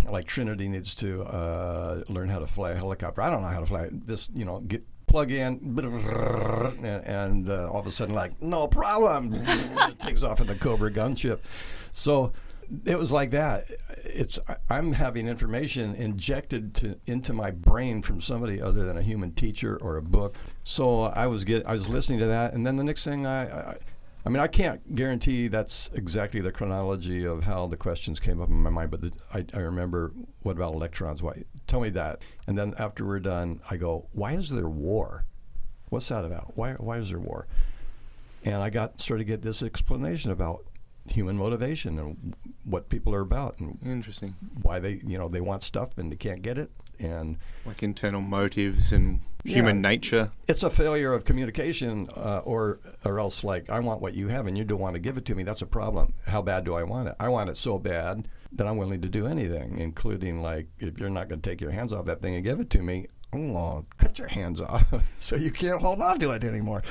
Like 0.09 0.27
Trinity 0.27 0.69
needs 0.69 0.95
to 0.97 1.23
uh, 1.23 2.03
learn 2.09 2.29
how 2.29 2.41
to 2.41 2.47
fly 2.47 2.73
a 2.73 2.75
helicopter. 2.75 3.23
I 3.23 3.31
don't 3.31 3.43
know 3.43 3.49
how 3.49 3.61
to 3.61 3.67
fly. 3.67 3.89
This, 3.93 4.29
you 4.35 4.45
know, 4.45 4.61
get 4.61 4.85
plug 5.15 5.31
in, 5.31 5.61
and, 6.83 7.49
uh, 7.49 7.71
all 7.71 7.79
of 7.79 7.87
a 7.87 7.91
sudden, 7.93 8.17
like, 8.17 8.43
no 8.43 8.67
problem, 8.67 9.33
it 9.47 9.99
takes 10.01 10.25
off 10.25 10.41
in 10.41 10.49
the 10.49 10.57
Cobra 10.57 10.91
gunship. 10.91 11.39
So 11.93 12.33
it 12.85 12.99
was 12.99 13.13
like 13.13 13.31
that. 13.31 13.67
It's 14.05 14.41
I'm 14.69 14.93
having 14.93 15.29
information 15.29 15.95
injected 15.95 16.75
to 16.77 16.99
into 17.07 17.33
my 17.33 17.53
brain 17.53 18.03
from 18.03 18.21
somebody 18.21 18.61
other 18.61 18.85
than 18.85 18.97
a 18.97 19.03
human 19.03 19.33
teacher 19.35 19.77
or 19.81 19.99
a 19.99 20.03
book. 20.03 20.37
So 20.65 21.03
I 21.03 21.29
was 21.29 21.45
get 21.45 21.65
I 21.65 21.73
was 21.75 21.89
listening 21.89 22.19
to 22.19 22.27
that, 22.27 22.53
and 22.55 22.67
then 22.67 22.77
the 22.77 22.85
next 22.85 23.05
thing 23.05 23.25
I, 23.25 23.71
I 23.71 23.77
I 24.27 24.31
mean, 24.31 24.41
I 24.41 24.47
can't 24.47 24.95
guarantee 24.95 25.49
that's 25.49 25.91
exactly 25.95 26.41
the 26.41 26.51
chronology 26.51 27.27
of 27.27 27.45
how 27.45 27.67
the 27.67 27.77
questions 27.77 28.21
came 28.21 28.41
up 28.41 28.49
in 28.49 28.55
my 28.63 28.71
mind, 28.71 28.91
but 28.91 29.03
the, 29.03 29.13
I, 29.35 29.45
I 29.53 29.61
remember 29.61 30.13
what 30.43 30.57
about 30.57 30.73
electrons? 30.73 31.23
Why? 31.23 31.43
Tell 31.67 31.81
me 31.81 31.91
that. 31.91 32.23
And 32.47 32.57
then 32.57 32.75
after 32.79 33.05
we're 33.05 33.21
done, 33.21 33.61
I 33.71 33.77
go, 33.77 34.07
why 34.13 34.33
is 34.33 34.49
there 34.49 34.69
war? 34.69 35.25
What's 35.91 36.09
that 36.09 36.25
about? 36.25 36.57
Why, 36.57 36.73
why 36.73 36.97
is 36.97 37.11
there 37.11 37.19
war? 37.19 37.47
And 38.45 38.57
I 38.57 38.71
got 38.71 38.99
started 38.99 39.25
to 39.25 39.29
get 39.29 39.43
this 39.43 39.63
explanation 39.63 40.31
about 40.31 40.65
human 41.07 41.37
motivation 41.37 41.99
and 41.99 42.35
what 42.65 42.89
people 42.89 43.15
are 43.15 43.21
about 43.21 43.59
and 43.59 43.79
Interesting. 43.85 44.35
why 44.63 44.79
they, 44.79 45.03
you 45.07 45.19
know, 45.19 45.29
they 45.29 45.43
want 45.43 45.63
stuff 45.63 45.99
and 45.99 46.11
they 46.11 46.17
can't 46.17 46.41
get 46.41 46.57
it. 46.57 46.71
And 47.01 47.37
Like 47.67 47.83
internal 47.83 48.21
motives 48.21 48.93
and 48.93 49.21
human 49.45 49.77
Yeah. 49.77 49.89
nature. 49.91 50.29
it's 50.49 50.63
a 50.63 50.71
failure 50.71 51.13
of 51.13 51.25
communication, 51.25 52.09
uh, 52.17 52.41
or 52.45 52.79
or 53.05 53.19
else 53.21 53.45
like 53.45 53.71
I 53.71 53.81
want 53.81 54.01
what 54.01 54.15
you 54.15 54.29
have 54.29 54.47
and 54.47 54.57
you 54.57 54.65
don't 54.65 54.81
want 54.81 54.95
to 54.95 55.01
give 55.01 55.17
it 55.17 55.25
to 55.27 55.35
me. 55.35 55.43
That's 55.43 55.63
a 55.63 55.67
problem. 55.67 56.15
How 56.27 56.43
bad 56.43 56.65
do 56.65 56.75
I 56.75 56.83
want 56.83 57.09
it? 57.09 57.15
I 57.21 57.29
want 57.29 57.51
it 57.51 57.57
so 57.57 57.79
bad 57.79 58.29
that 58.53 58.67
I'm 58.67 58.77
willing 58.77 59.01
to 59.03 59.09
do 59.09 59.27
anything, 59.27 59.79
including 59.79 60.41
like 60.43 60.69
if 60.79 60.99
you're 61.01 61.11
not 61.11 61.29
going 61.29 61.41
to 61.41 61.51
take 61.51 61.61
your 61.61 61.73
hands 61.73 61.93
off 61.93 62.05
that 62.07 62.23
thing 62.23 62.35
and 62.37 62.45
give 62.45 62.61
it 62.61 62.71
to 62.71 62.83
me, 62.83 63.07
oh, 63.35 63.85
cut 63.99 64.19
your 64.19 64.29
hands 64.29 64.61
off, 64.61 64.93
so 65.19 65.37
you 65.37 65.51
can't 65.51 65.81
hold 65.81 66.01
on 66.01 66.19
to 66.21 66.31
it 66.31 66.45
anymore. 66.45 66.83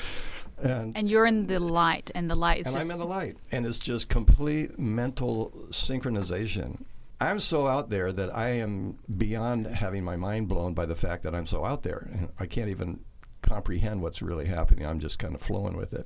And 0.62 0.96
And 0.96 1.10
you're 1.10 1.26
in 1.26 1.48
the 1.48 1.60
light, 1.60 2.12
and 2.14 2.30
the 2.30 2.36
light 2.36 2.60
is 2.62 2.68
and 2.68 2.76
just 2.76 2.86
I'm 2.86 2.92
in 2.92 2.98
the 3.00 3.08
light, 3.08 3.38
and 3.52 3.66
it's 3.66 3.80
just 3.80 4.10
complete 4.10 4.78
mental 4.78 5.52
synchronization. 5.72 6.84
I'm 7.20 7.40
so 7.40 7.68
out 7.68 7.90
there 7.90 8.12
that 8.12 8.36
I 8.36 8.50
am 8.50 8.98
beyond 9.18 9.68
having 9.68 10.04
my 10.04 10.16
mind 10.16 10.50
blown 10.50 10.74
by 10.74 10.86
the 10.86 10.96
fact 10.96 11.24
that 11.24 11.34
I'm 11.36 11.46
so 11.46 11.64
out 11.66 11.84
there. 11.84 12.30
I 12.40 12.46
can't 12.46 12.70
even 12.70 13.00
comprehend 13.42 14.02
what's 14.02 14.22
really 14.22 14.46
happening. 14.46 14.86
I'm 14.86 15.00
just 15.00 15.20
kind 15.20 15.34
of 15.36 15.42
flowing 15.42 15.78
with 15.78 15.94
it, 15.94 16.06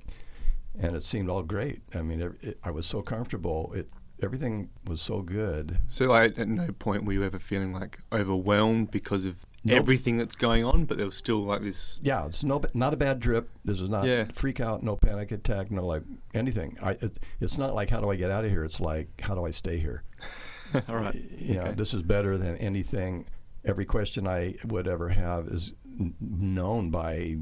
and 0.79 0.95
it 0.95 1.03
seemed 1.03 1.29
all 1.29 1.43
great. 1.43 1.81
I 1.95 2.01
mean, 2.01 2.21
it, 2.21 2.31
it, 2.41 2.59
I 2.63 2.71
was 2.71 2.85
so 2.85 3.01
comfortable. 3.01 3.71
It 3.73 3.89
everything 4.21 4.69
was 4.87 5.01
so 5.01 5.21
good. 5.21 5.77
So, 5.87 6.05
like, 6.05 6.37
at 6.39 6.47
no 6.47 6.71
point 6.73 7.05
were 7.05 7.13
you 7.13 7.23
ever 7.23 7.37
feeling 7.39 7.73
like 7.73 7.99
overwhelmed 8.11 8.91
because 8.91 9.25
of 9.25 9.43
Nope. 9.63 9.77
everything 9.79 10.17
that's 10.17 10.35
going 10.37 10.63
on, 10.63 10.85
but 10.85 10.97
there 10.97 11.05
was 11.05 11.17
still 11.17 11.43
like 11.43 11.61
this. 11.61 11.99
Yeah, 12.01 12.25
it's 12.25 12.43
no 12.43 12.61
not 12.73 12.93
a 12.93 12.97
bad 12.97 13.21
trip. 13.21 13.49
This 13.65 13.81
is 13.81 13.89
not 13.89 14.05
Yeah. 14.05 14.25
freak 14.33 14.59
out, 14.61 14.81
no 14.81 14.95
panic 14.95 15.31
attack, 15.31 15.71
no 15.71 15.85
like 15.85 16.03
anything. 16.33 16.77
I 16.81 16.91
it, 16.91 17.17
it's 17.41 17.57
not 17.57 17.75
like 17.75 17.89
how 17.89 17.99
do 17.99 18.09
I 18.09 18.15
get 18.15 18.31
out 18.31 18.45
of 18.45 18.51
here. 18.51 18.63
It's 18.63 18.79
like 18.79 19.19
how 19.21 19.35
do 19.35 19.45
I 19.45 19.51
stay 19.51 19.77
here. 19.77 20.03
All 20.89 20.95
right. 20.97 21.15
you 21.37 21.55
know, 21.55 21.61
Okay. 21.61 21.73
this 21.73 21.93
is 21.93 22.03
better 22.03 22.37
than 22.37 22.55
anything. 22.57 23.25
Every 23.65 23.85
question 23.85 24.27
I 24.27 24.55
would 24.65 24.87
ever 24.87 25.09
have 25.09 25.47
is 25.47 25.73
n- 25.99 26.13
known 26.19 26.89
by 26.89 27.35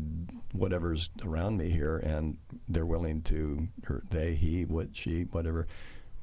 whatever's 0.53 1.09
around 1.23 1.57
me 1.57 1.69
here, 1.69 1.97
and 1.97 2.37
they're 2.67 2.85
willing 2.85 3.21
to, 3.23 3.67
or 3.89 4.01
they, 4.09 4.33
he, 4.35 4.65
what, 4.65 4.95
she, 4.95 5.23
whatever, 5.31 5.67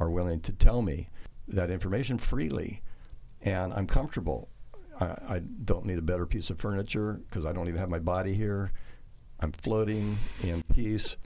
are 0.00 0.10
willing 0.10 0.40
to 0.40 0.52
tell 0.52 0.82
me 0.82 1.08
that 1.48 1.70
information 1.70 2.18
freely, 2.18 2.82
and 3.42 3.72
I'm 3.74 3.86
comfortable. 3.86 4.48
I, 5.00 5.04
I 5.28 5.38
don't 5.64 5.84
need 5.86 5.98
a 5.98 6.02
better 6.02 6.26
piece 6.26 6.50
of 6.50 6.58
furniture 6.58 7.20
because 7.28 7.44
I 7.46 7.52
don't 7.52 7.68
even 7.68 7.80
have 7.80 7.90
my 7.90 7.98
body 7.98 8.34
here. 8.34 8.72
I'm 9.40 9.52
floating 9.52 10.16
in 10.42 10.62
peace, 10.74 11.16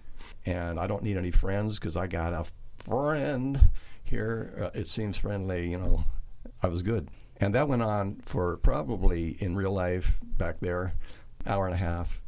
and 0.47 0.78
I 0.80 0.87
don't 0.87 1.02
need 1.02 1.16
any 1.16 1.30
friends 1.30 1.78
because 1.78 1.97
I 1.97 2.06
got 2.06 2.33
a 2.33 2.45
friend 2.83 3.61
here. 4.08 4.52
Uh, 4.60 4.78
it 4.78 4.86
seems 4.86 5.16
friendly, 5.16 5.70
you 5.70 5.78
know. 5.78 6.04
I 6.62 6.68
was 6.68 6.82
good, 6.82 7.10
and 7.38 7.54
that 7.54 7.68
went 7.68 7.82
on 7.82 8.22
for 8.25 8.56
probably 8.58 9.36
in 9.40 9.56
real 9.56 9.72
life 9.72 10.18
back 10.22 10.60
there, 10.60 10.94
hour 11.46 11.66
and 11.66 11.75
a 11.75 11.78
half, 11.78 12.20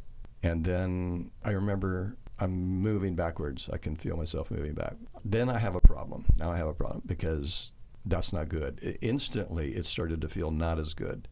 and 0.43 0.63
then 0.63 1.31
I 1.43 1.51
remember 1.51 2.15
I'm 2.39 2.81
moving 2.81 3.15
backwards. 3.15 3.69
I 3.71 3.77
can 3.77 3.95
feel 3.95 4.15
myself 4.15 4.51
moving 4.51 4.73
back. 4.73 4.95
Then 5.25 5.49
I 5.49 5.57
have 5.57 5.75
a 5.75 5.81
problem. 5.81 6.25
Now 6.37 6.51
I 6.51 6.57
have 6.57 6.67
a 6.67 6.73
problem 6.73 7.01
because 7.05 7.71
that's 8.05 8.31
not 8.31 8.49
good. 8.49 8.79
I 8.85 8.97
instantly, 9.01 9.71
it 9.71 9.85
started 9.85 10.21
to 10.21 10.29
feel 10.29 10.51
not 10.51 10.79
as 10.79 10.93
good. 10.93 11.27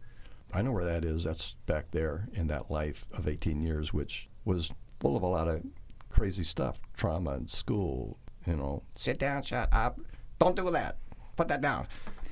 I 0.53 0.61
know 0.61 0.71
where 0.71 0.85
that 0.85 1.05
is. 1.05 1.23
That's 1.23 1.55
back 1.65 1.91
there 1.91 2.27
in 2.33 2.47
that 2.47 2.69
life 2.71 3.05
of 3.13 3.27
18 3.27 3.61
years, 3.61 3.93
which 3.93 4.29
was 4.45 4.71
full 4.99 5.15
of 5.15 5.23
a 5.23 5.27
lot 5.27 5.47
of 5.47 5.61
crazy 6.09 6.43
stuff, 6.43 6.81
trauma 6.93 7.35
in 7.35 7.47
school. 7.47 8.17
You 8.45 8.55
know, 8.55 8.83
sit 8.95 9.19
down, 9.19 9.43
shut 9.43 9.69
up, 9.73 9.99
don't 10.39 10.55
do 10.55 10.69
that, 10.71 10.97
put 11.35 11.47
that 11.47 11.61
down. 11.61 11.87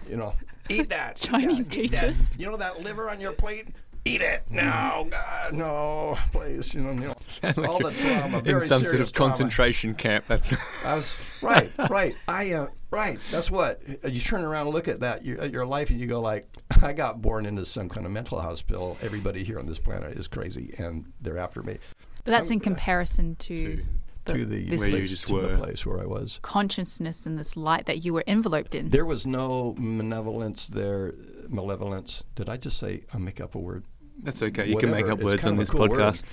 You 0.10 0.18
know, 0.18 0.34
eat 0.70 0.90
that. 0.90 1.16
Chinese 1.18 1.76
Yeah, 1.76 1.84
eat 1.84 1.92
that. 1.92 2.00
teachers. 2.02 2.30
You 2.38 2.48
know 2.52 2.58
that 2.58 2.82
liver 2.82 3.10
on 3.10 3.20
your 3.20 3.32
plate? 3.32 3.68
Eat 4.08 4.22
it. 4.22 4.44
No, 4.52 5.08
God, 5.10 5.54
no, 5.54 6.16
please. 6.32 6.76
You 6.76 6.82
know, 6.82 6.92
you 6.92 7.00
know 7.08 7.68
all 7.68 7.80
the 7.80 7.92
trauma. 7.92 8.38
in 8.46 8.62
some 8.62 8.84
sort 8.84 9.02
of 9.02 9.12
trauma. 9.12 9.32
concentration 9.32 9.96
camp. 9.96 10.26
That's 10.28 10.54
I 10.86 10.94
was 10.94 11.40
right, 11.42 11.72
right. 11.90 12.16
I 12.28 12.52
uh, 12.52 12.68
right. 12.92 13.18
That's 13.32 13.50
what 13.50 13.82
you 14.08 14.22
turn 14.22 14.44
around 14.44 14.68
and 14.68 14.76
look 14.76 14.88
at 14.88 15.00
that 15.00 15.26
your, 15.26 15.42
at 15.42 15.52
your 15.52 15.66
life, 15.66 15.90
and 15.90 16.00
you 16.00 16.06
go 16.06 16.22
like, 16.22 16.48
I 16.84 16.94
got 16.94 17.20
born 17.20 17.48
into 17.48 17.66
some 17.66 17.90
kind 17.90 18.06
of 18.06 18.12
mental 18.12 18.40
hospital. 18.40 18.96
Everybody 19.02 19.44
here 19.44 19.58
on 19.58 19.66
this 19.66 19.80
planet 19.80 20.16
is 20.16 20.28
crazy, 20.28 20.76
and 20.78 21.12
they're 21.22 21.40
after 21.40 21.64
me. 21.64 21.80
But 22.26 22.30
that's 22.32 22.52
in 22.52 22.60
comparison 22.60 23.36
to, 23.38 23.56
To- 23.78 23.84
the, 24.26 24.34
to 24.34 24.46
the 24.46 24.70
this 24.70 24.80
Where 24.80 24.90
you 24.90 24.96
place, 24.98 25.10
just 25.10 25.28
to 25.28 25.42
the 25.42 25.58
place 25.58 25.86
where 25.86 26.00
I 26.02 26.06
was. 26.06 26.40
consciousness 26.42 27.26
and 27.26 27.38
this 27.38 27.56
light 27.56 27.86
that 27.86 28.04
you 28.04 28.14
were 28.14 28.24
enveloped 28.28 28.76
in. 28.76 28.90
There 28.90 29.06
was 29.06 29.26
no 29.26 29.76
malevolence 29.78 30.68
there. 30.68 31.14
Malevolence. 31.48 32.24
Did 32.36 32.50
I 32.50 32.58
just 32.58 32.78
say 32.78 33.04
I 33.14 33.18
make 33.18 33.40
up 33.40 33.56
a 33.56 33.60
word? 33.60 33.84
that's 34.20 34.42
okay. 34.42 34.68
You 34.68 34.78
can 34.78 34.92
make 34.92 35.08
up 35.08 35.20
It's 35.20 35.26
words 35.26 35.46
on 35.48 35.56
this 35.56 35.70
cool 35.70 35.88
podcast. 35.88 36.26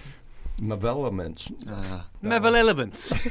Malevolence. 0.61 1.53
Uh, 1.69 2.03
Malevolence. 2.23 3.13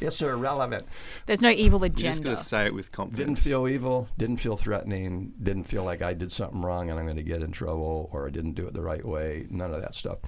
It's 0.00 0.22
irrelevant. 0.22 0.86
There's 1.26 1.42
no 1.42 1.50
evil 1.50 1.82
you 1.82 1.88
just 1.90 2.22
got 2.22 2.30
agenda. 2.30 2.36
to 2.36 2.44
say 2.44 2.66
it 2.66 2.74
with 2.74 2.92
confidence. 2.92 3.26
Didn't 3.26 3.38
feel 3.40 3.66
evil. 3.66 4.08
Didn't 4.16 4.36
feel 4.36 4.56
threatening. 4.56 5.32
Didn't 5.42 5.64
feel 5.64 5.82
like 5.82 6.00
I 6.00 6.14
did 6.14 6.30
something 6.30 6.62
wrong 6.62 6.90
and 6.90 6.98
I'm 6.98 7.06
going 7.06 7.16
to 7.16 7.24
get 7.24 7.42
in 7.42 7.50
trouble 7.50 8.08
or 8.12 8.28
I 8.28 8.30
didn't 8.30 8.52
do 8.52 8.68
it 8.68 8.74
the 8.74 8.82
right 8.82 9.04
way. 9.04 9.46
None 9.50 9.74
of 9.74 9.82
that 9.82 9.94
stuff. 9.94 10.18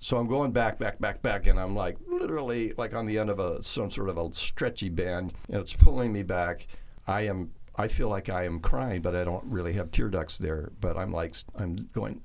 So 0.00 0.16
I'm 0.16 0.28
going 0.28 0.52
back, 0.52 0.78
back, 0.78 1.00
back, 1.00 1.22
back, 1.22 1.48
and 1.48 1.58
I'm 1.58 1.74
like 1.74 1.96
literally 2.06 2.72
like 2.78 2.94
on 2.94 3.04
the 3.04 3.18
end 3.18 3.30
of 3.30 3.40
a 3.40 3.62
some 3.62 3.90
sort 3.90 4.08
of 4.08 4.16
a 4.16 4.32
stretchy 4.32 4.88
band, 4.88 5.34
and 5.48 5.60
it's 5.60 5.74
pulling 5.74 6.12
me 6.12 6.22
back. 6.22 6.68
I 7.06 7.22
am. 7.22 7.50
I 7.74 7.88
feel 7.88 8.08
like 8.08 8.28
I 8.28 8.44
am 8.44 8.60
crying, 8.60 9.02
but 9.02 9.14
I 9.14 9.24
don't 9.24 9.44
really 9.44 9.72
have 9.74 9.90
tear 9.90 10.08
ducts 10.08 10.38
there. 10.38 10.70
But 10.80 10.96
I'm 10.96 11.12
like 11.12 11.34
I'm 11.56 11.72
going, 11.92 12.20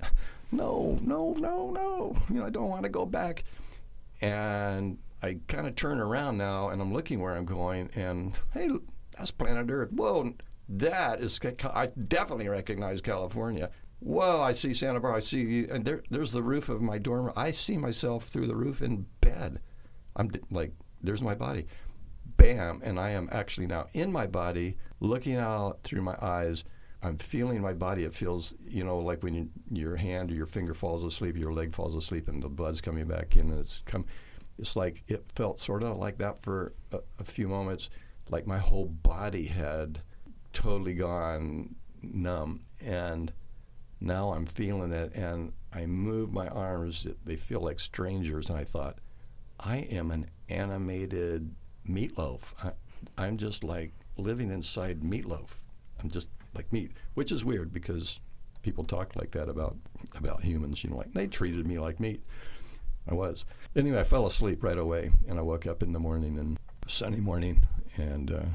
no, 0.51 0.99
no, 1.01 1.33
no, 1.39 1.71
no. 1.71 2.15
You 2.29 2.41
know, 2.41 2.45
I 2.45 2.51
don't 2.51 2.69
want 2.69 2.83
to 2.83 2.89
go 2.89 3.05
back. 3.05 3.43
And 4.21 4.99
I 5.23 5.39
kind 5.47 5.67
of 5.67 5.75
turn 5.75 5.99
around 5.99 6.37
now, 6.37 6.69
and 6.69 6.81
I'm 6.81 6.93
looking 6.93 7.19
where 7.21 7.35
I'm 7.35 7.45
going, 7.45 7.89
and 7.95 8.37
hey, 8.53 8.69
that's 9.17 9.31
planet 9.31 9.69
Earth. 9.69 9.91
Whoa, 9.91 10.31
that 10.69 11.21
is. 11.21 11.39
I 11.63 11.87
definitely 11.87 12.47
recognize 12.49 13.01
California. 13.01 13.71
Whoa, 14.03 14.41
I 14.41 14.51
see 14.51 14.73
Santa 14.73 14.99
Barbara. 14.99 15.17
I 15.17 15.21
see 15.21 15.41
you, 15.41 15.67
and 15.71 15.85
there, 15.85 16.03
there's 16.09 16.33
the 16.33 16.43
roof 16.43 16.67
of 16.67 16.81
my 16.81 16.97
dorm. 16.97 17.31
I 17.37 17.51
see 17.51 17.77
myself 17.77 18.25
through 18.25 18.47
the 18.47 18.55
roof 18.55 18.81
in 18.81 19.05
bed. 19.21 19.61
I'm 20.17 20.27
d- 20.27 20.41
like, 20.51 20.73
there's 21.01 21.21
my 21.21 21.35
body. 21.35 21.67
Bam, 22.35 22.81
and 22.83 22.99
I 22.99 23.11
am 23.11 23.29
actually 23.31 23.67
now 23.67 23.87
in 23.93 24.11
my 24.11 24.27
body, 24.27 24.75
looking 24.99 25.35
out 25.37 25.83
through 25.83 26.01
my 26.01 26.17
eyes. 26.21 26.65
I'm 27.01 27.17
feeling 27.17 27.61
my 27.61 27.71
body. 27.71 28.03
It 28.03 28.13
feels, 28.13 28.53
you 28.67 28.83
know, 28.83 28.99
like 28.99 29.23
when 29.23 29.33
you, 29.33 29.49
your 29.71 29.95
hand 29.95 30.31
or 30.31 30.35
your 30.35 30.47
finger 30.47 30.73
falls 30.73 31.05
asleep, 31.05 31.37
your 31.37 31.53
leg 31.53 31.73
falls 31.73 31.95
asleep, 31.95 32.27
and 32.27 32.43
the 32.43 32.49
blood's 32.49 32.81
coming 32.81 33.05
back 33.05 33.37
in, 33.37 33.51
and 33.51 33.59
it's 33.59 33.83
come. 33.85 34.05
It's 34.59 34.75
like 34.75 35.03
it 35.07 35.23
felt 35.33 35.61
sort 35.61 35.81
of 35.81 35.97
like 35.97 36.17
that 36.17 36.41
for 36.41 36.73
a, 36.91 36.99
a 37.19 37.23
few 37.23 37.47
moments, 37.47 37.89
like 38.29 38.47
my 38.47 38.57
whole 38.57 38.87
body 38.87 39.45
had 39.45 40.01
totally 40.51 40.93
gone 40.93 41.75
numb, 42.01 42.61
and 42.81 43.31
now 44.03 44.33
I'm 44.33 44.45
feeling 44.45 44.91
it, 44.91 45.13
and 45.15 45.53
I 45.71 45.85
move 45.85 46.33
my 46.33 46.47
arms. 46.49 47.07
They 47.25 47.37
feel 47.37 47.61
like 47.61 47.79
strangers, 47.79 48.49
and 48.49 48.59
I 48.59 48.65
thought, 48.65 48.99
I 49.59 49.77
am 49.77 50.11
an 50.11 50.29
animated 50.49 51.55
meatloaf. 51.87 52.53
I, 52.61 52.73
I'm 53.17 53.37
just 53.37 53.63
like 53.63 53.93
living 54.17 54.51
inside 54.51 55.01
meatloaf. 55.01 55.63
I'm 56.01 56.09
just 56.09 56.27
like 56.53 56.71
meat, 56.73 56.91
which 57.13 57.31
is 57.31 57.45
weird 57.45 57.73
because 57.73 58.19
people 58.61 58.83
talk 58.83 59.15
like 59.15 59.31
that 59.31 59.47
about 59.47 59.77
about 60.15 60.43
humans. 60.43 60.83
You 60.83 60.89
know, 60.89 60.97
like 60.97 61.13
they 61.13 61.27
treated 61.27 61.65
me 61.65 61.79
like 61.79 61.99
meat. 61.99 62.21
I 63.09 63.13
was. 63.13 63.45
Anyway, 63.75 63.99
I 63.99 64.03
fell 64.03 64.25
asleep 64.25 64.63
right 64.63 64.77
away, 64.77 65.11
and 65.27 65.39
I 65.39 65.41
woke 65.41 65.65
up 65.65 65.81
in 65.81 65.93
the 65.93 65.99
morning, 65.99 66.37
and 66.37 66.59
sunny 66.87 67.21
morning, 67.21 67.61
and 67.95 68.31
uh, 68.31 68.45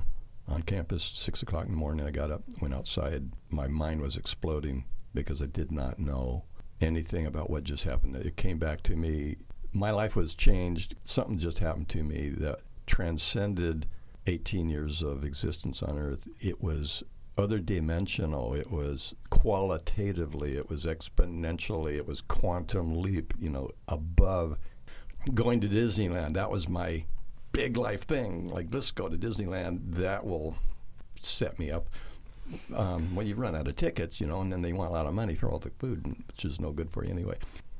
on 0.46 0.62
campus, 0.62 1.04
six 1.04 1.42
o'clock 1.42 1.64
in 1.64 1.70
the 1.70 1.76
morning, 1.78 2.06
I 2.06 2.10
got 2.10 2.30
up, 2.30 2.42
went 2.60 2.74
outside. 2.74 3.30
My 3.50 3.66
mind 3.66 4.02
was 4.02 4.18
exploding 4.18 4.84
because 5.14 5.42
I 5.42 5.46
did 5.46 5.70
not 5.72 5.98
know 5.98 6.44
anything 6.80 7.26
about 7.26 7.50
what 7.50 7.64
just 7.64 7.84
happened. 7.84 8.16
It 8.16 8.36
came 8.36 8.58
back 8.58 8.82
to 8.84 8.96
me. 8.96 9.36
My 9.72 9.90
life 9.90 10.16
was 10.16 10.34
changed. 10.34 10.94
Something 11.04 11.38
just 11.38 11.58
happened 11.58 11.88
to 11.90 12.02
me 12.02 12.30
that 12.38 12.60
transcended 12.86 13.86
18 14.26 14.68
years 14.68 15.02
of 15.02 15.24
existence 15.24 15.82
on 15.82 15.98
Earth. 15.98 16.28
It 16.40 16.62
was 16.62 17.02
other 17.36 17.58
dimensional. 17.58 18.54
It 18.54 18.70
was 18.70 19.14
qualitatively. 19.30 20.56
It 20.56 20.68
was 20.68 20.84
exponentially. 20.84 21.96
It 21.96 22.06
was 22.06 22.20
quantum 22.20 23.00
leap. 23.00 23.34
You 23.38 23.50
know, 23.50 23.70
above 23.88 24.58
going 25.34 25.60
to 25.60 25.68
Disneyland. 25.68 26.34
That 26.34 26.50
was 26.50 26.68
my 26.68 27.04
big 27.52 27.76
life 27.76 28.02
thing, 28.02 28.48
like 28.50 28.68
let's 28.70 28.90
go 28.90 29.08
to 29.08 29.16
Disneyland, 29.16 29.80
that 29.94 30.24
will 30.24 30.56
set 31.16 31.58
me 31.58 31.70
up. 31.70 31.88
Um, 32.74 33.14
well, 33.14 33.26
you 33.26 33.34
run 33.34 33.54
out 33.54 33.68
of 33.68 33.76
tickets, 33.76 34.20
you 34.20 34.26
know, 34.26 34.40
and 34.40 34.52
then 34.52 34.62
they 34.62 34.72
want 34.72 34.90
a 34.90 34.92
lot 34.92 35.06
of 35.06 35.14
money 35.14 35.34
for 35.34 35.50
all 35.50 35.58
the 35.58 35.70
food, 35.78 36.06
which 36.28 36.44
is 36.44 36.60
no 36.60 36.72
good 36.72 36.90
for 36.90 37.04
you 37.04 37.10
anyway. 37.10 37.36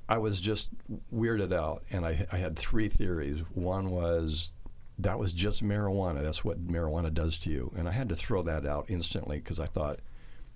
I 0.09 0.19
was 0.19 0.41
just 0.41 0.71
weirded 1.15 1.53
out, 1.53 1.85
and 1.91 2.07
I, 2.07 2.27
I 2.33 2.39
had 2.39 2.59
three 2.59 2.89
theories. 2.89 3.41
One 3.55 3.91
was 3.91 4.57
that 4.99 5.19
was 5.19 5.33
just 5.33 5.63
marijuana. 5.63 6.23
That's 6.23 6.45
what 6.45 6.67
marijuana 6.67 7.13
does 7.13 7.39
to 7.39 7.51
you. 7.51 7.73
And 7.77 7.89
I 7.89 7.93
had 7.93 8.09
to 8.09 8.17
throw 8.17 8.43
that 8.43 8.67
out 8.67 8.87
instantly 8.89 9.39
because 9.39 9.61
I 9.61 9.67
thought 9.67 10.01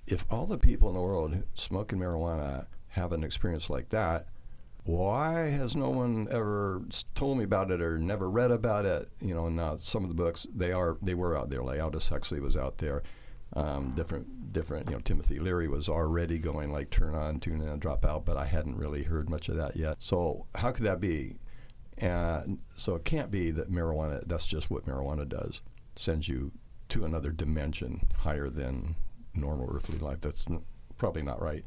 if 0.06 0.24
all 0.30 0.46
the 0.46 0.58
people 0.58 0.88
in 0.88 0.94
the 0.94 1.00
world 1.00 1.40
smoking 1.54 1.98
marijuana 1.98 2.66
have 2.88 3.12
an 3.12 3.22
experience 3.22 3.70
like 3.70 3.88
that, 3.90 4.26
why 4.84 5.44
has 5.44 5.76
no 5.76 5.90
one 5.90 6.26
ever 6.30 6.82
told 7.14 7.38
me 7.38 7.44
about 7.44 7.70
it 7.70 7.80
or 7.80 7.98
never 7.98 8.28
read 8.28 8.50
about 8.50 8.84
it? 8.84 9.08
You 9.20 9.34
know, 9.34 9.48
now 9.48 9.76
some 9.76 10.02
of 10.02 10.08
the 10.08 10.14
books 10.14 10.46
they 10.54 10.72
are 10.72 10.96
they 11.00 11.14
were 11.14 11.38
out 11.38 11.50
there. 11.50 11.62
Like 11.62 11.80
Aldous 11.80 12.08
Huxley 12.08 12.40
was 12.40 12.56
out 12.56 12.78
there. 12.78 13.02
Um, 13.54 13.90
different, 13.90 14.52
different. 14.52 14.88
You 14.88 14.96
know, 14.96 15.00
Timothy 15.00 15.38
Leary 15.38 15.68
was 15.68 15.88
already 15.88 16.38
going 16.38 16.72
like 16.72 16.90
turn 16.90 17.14
on, 17.14 17.38
tune 17.38 17.60
in, 17.60 17.78
drop 17.78 18.04
out, 18.04 18.24
but 18.24 18.36
I 18.36 18.46
hadn't 18.46 18.76
really 18.76 19.02
heard 19.02 19.28
much 19.28 19.48
of 19.48 19.56
that 19.56 19.76
yet. 19.76 19.96
So 19.98 20.46
how 20.54 20.72
could 20.72 20.84
that 20.84 21.00
be? 21.00 21.36
And 21.98 22.58
so 22.74 22.94
it 22.94 23.04
can't 23.04 23.30
be 23.30 23.50
that 23.50 23.70
marijuana. 23.70 24.22
That's 24.26 24.46
just 24.46 24.70
what 24.70 24.86
marijuana 24.86 25.28
does. 25.28 25.60
Sends 25.96 26.28
you 26.28 26.50
to 26.88 27.04
another 27.04 27.30
dimension 27.30 28.00
higher 28.16 28.48
than 28.48 28.96
normal 29.34 29.70
earthly 29.74 29.98
life. 29.98 30.20
That's 30.20 30.46
n- 30.50 30.62
probably 30.96 31.22
not 31.22 31.42
right. 31.42 31.64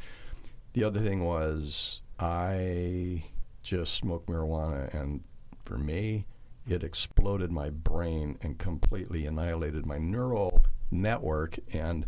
The 0.73 0.83
other 0.83 0.99
thing 0.99 1.23
was 1.23 2.01
I 2.19 3.23
just 3.63 3.95
smoked 3.95 4.27
marijuana, 4.27 4.93
and 4.93 5.23
for 5.65 5.77
me, 5.77 6.25
it 6.67 6.83
exploded 6.83 7.51
my 7.51 7.69
brain 7.69 8.37
and 8.41 8.57
completely 8.57 9.25
annihilated 9.25 9.85
my 9.85 9.97
neural 9.97 10.54
network. 10.91 11.57
And 11.73 12.05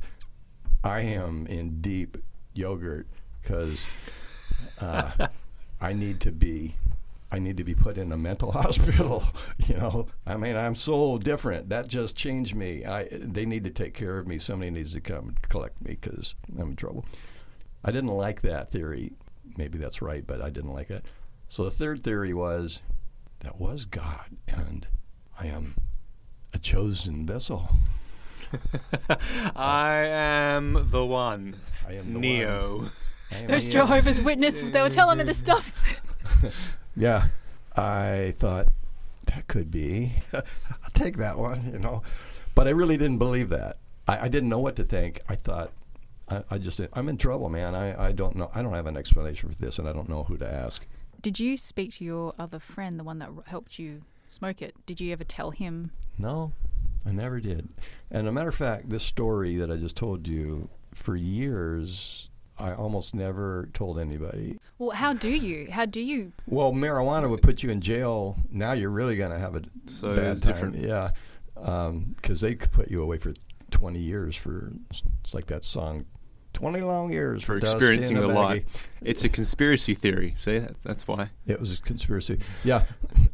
I 0.84 1.02
am 1.02 1.48
in 1.48 1.82
deep 1.82 2.18
yogurt 2.54 3.08
because 3.42 3.88
uh, 4.82 5.28
I 5.82 5.94
need 5.94 6.22
to 6.22 6.32
be. 6.32 6.76
I 7.30 7.40
need 7.40 7.58
to 7.58 7.66
be 7.66 7.76
put 7.76 7.98
in 7.98 8.14
a 8.14 8.18
mental 8.18 8.52
hospital. 8.54 9.22
You 9.66 9.76
know, 9.76 10.08
I 10.26 10.38
mean, 10.38 10.56
I'm 10.56 10.76
so 10.76 11.18
different. 11.18 11.68
That 11.68 11.90
just 11.90 12.16
changed 12.16 12.56
me. 12.56 12.86
I 12.86 13.10
they 13.12 13.46
need 13.46 13.66
to 13.66 13.70
take 13.70 13.94
care 13.94 14.18
of 14.18 14.28
me. 14.28 14.38
Somebody 14.38 14.72
needs 14.72 14.94
to 14.94 15.02
come 15.02 15.36
collect 15.50 15.82
me 15.82 15.98
because 16.00 16.36
I'm 16.58 16.70
in 16.70 16.76
trouble. 16.78 17.06
I 17.84 17.92
didn't 17.92 18.12
like 18.12 18.42
that 18.44 18.72
theory. 18.72 19.12
Maybe 19.58 19.78
that's 19.78 20.02
right, 20.02 20.26
but 20.26 20.42
I 20.42 20.50
didn't 20.50 20.72
like 20.72 20.90
it. 20.90 21.06
So 21.50 21.66
the 21.66 21.72
third 21.72 22.02
theory 22.02 22.34
was 22.34 22.82
that 23.40 23.60
was 23.60 23.86
God, 23.86 24.38
and 24.48 24.88
I 25.40 25.48
am 25.48 25.76
a 26.54 26.60
chosen 26.60 27.26
vessel. 27.26 27.70
I 29.56 30.06
am 30.06 30.88
the 30.90 31.06
one. 31.06 31.56
I 31.88 31.94
am 31.94 32.14
the 32.14 32.20
Neo. 32.20 32.78
one. 32.80 32.92
I 33.32 33.36
am 33.38 33.48
Those 33.48 33.68
Neo. 33.68 33.72
Jehovah's 33.74 34.22
Witnesses, 34.22 34.72
they 34.72 34.82
were 34.82 34.90
telling 34.90 35.18
me 35.18 35.24
this 35.24 35.38
stuff. 35.38 35.72
Yeah, 36.96 37.28
I 37.76 38.34
thought 38.38 38.70
that 39.26 39.48
could 39.48 39.70
be. 39.70 40.14
I'll 40.34 40.42
take 40.96 41.18
that 41.18 41.38
one, 41.38 41.62
you 41.72 41.78
know. 41.78 42.02
But 42.56 42.68
I 42.68 42.72
really 42.72 42.98
didn't 42.98 43.20
believe 43.20 43.50
that. 43.50 43.78
I, 44.08 44.22
I 44.22 44.28
didn't 44.30 44.50
know 44.50 44.58
what 44.58 44.76
to 44.78 44.84
think. 44.84 45.20
I 45.30 45.36
thought, 45.36 45.72
I, 46.28 46.44
I 46.50 46.58
just, 46.58 46.82
I'm 46.94 47.08
in 47.08 47.18
trouble, 47.18 47.50
man. 47.50 47.76
I, 47.76 48.08
I 48.08 48.12
don't 48.14 48.36
know. 48.36 48.50
I 48.56 48.64
don't 48.64 48.74
have 48.74 48.88
an 48.88 48.98
explanation 48.98 49.50
for 49.52 49.56
this, 49.58 49.78
and 49.78 49.88
I 49.88 49.94
don't 49.94 50.10
know 50.10 50.24
who 50.24 50.38
to 50.38 50.52
ask. 50.52 50.88
Did 51.22 51.40
you 51.40 51.56
speak 51.56 51.92
to 51.94 52.04
your 52.04 52.34
other 52.40 52.58
friend, 52.60 53.00
the 53.00 53.04
one 53.04 53.20
that 53.20 53.30
helped 53.46 53.78
you 53.78 54.02
smoke 54.28 54.64
it? 54.64 54.74
Did 54.88 55.00
you 55.00 55.12
ever 55.14 55.24
tell 55.24 55.52
him? 55.52 55.92
No, 56.18 56.52
I 57.06 57.12
never 57.12 57.40
did. 57.40 57.70
And 58.12 58.28
a 58.28 58.32
matter 58.32 58.50
of 58.50 58.56
fact, 58.56 58.90
this 58.90 59.04
story 59.04 59.56
that 59.58 59.72
I 59.72 59.78
just 59.78 59.96
told 59.96 60.28
you, 60.28 60.70
for 60.94 61.16
years, 61.16 62.30
I 62.58 62.74
almost 62.74 63.14
never 63.14 63.70
told 63.74 64.00
anybody. 64.00 64.58
Well, 64.80 64.92
how 64.92 65.14
do 65.14 65.30
you? 65.30 65.68
How 65.72 65.86
do 65.86 66.00
you? 66.00 66.32
Well, 66.48 66.72
marijuana 66.74 67.30
would 67.30 67.42
put 67.42 67.64
you 67.64 67.70
in 67.70 67.82
jail. 67.82 68.38
Now 68.52 68.74
you're 68.74 68.90
really 68.92 69.16
going 69.16 69.32
to 69.32 69.40
have 69.40 69.56
a 69.56 69.62
So 69.86 70.16
bad 70.16 70.42
time. 70.42 70.52
different. 70.52 70.76
Yeah, 70.78 71.12
um, 71.56 72.16
because 72.18 72.42
they 72.42 72.56
could 72.56 72.72
put 72.72 72.90
you 72.90 73.02
away 73.04 73.18
for 73.18 73.34
20 73.72 74.00
years 74.00 74.36
for 74.36 74.72
it's 74.90 75.34
like 75.34 75.46
that 75.48 75.64
song, 75.64 76.06
20 76.58 76.82
long 76.82 77.12
years 77.12 77.44
For 77.44 77.54
for, 77.54 77.58
experiencing 77.60 78.16
the 78.16 78.28
lie. 78.28 78.64
It's 79.04 79.24
a 79.24 79.30
conspiracy 79.30 79.94
theory. 79.94 80.34
See, 80.36 80.58
that, 80.58 80.82
that's 80.82 81.08
why. 81.08 81.30
It 81.46 81.60
was 81.60 81.78
a 81.78 81.82
conspiracy. 81.84 82.40
Yeah, 82.64 82.86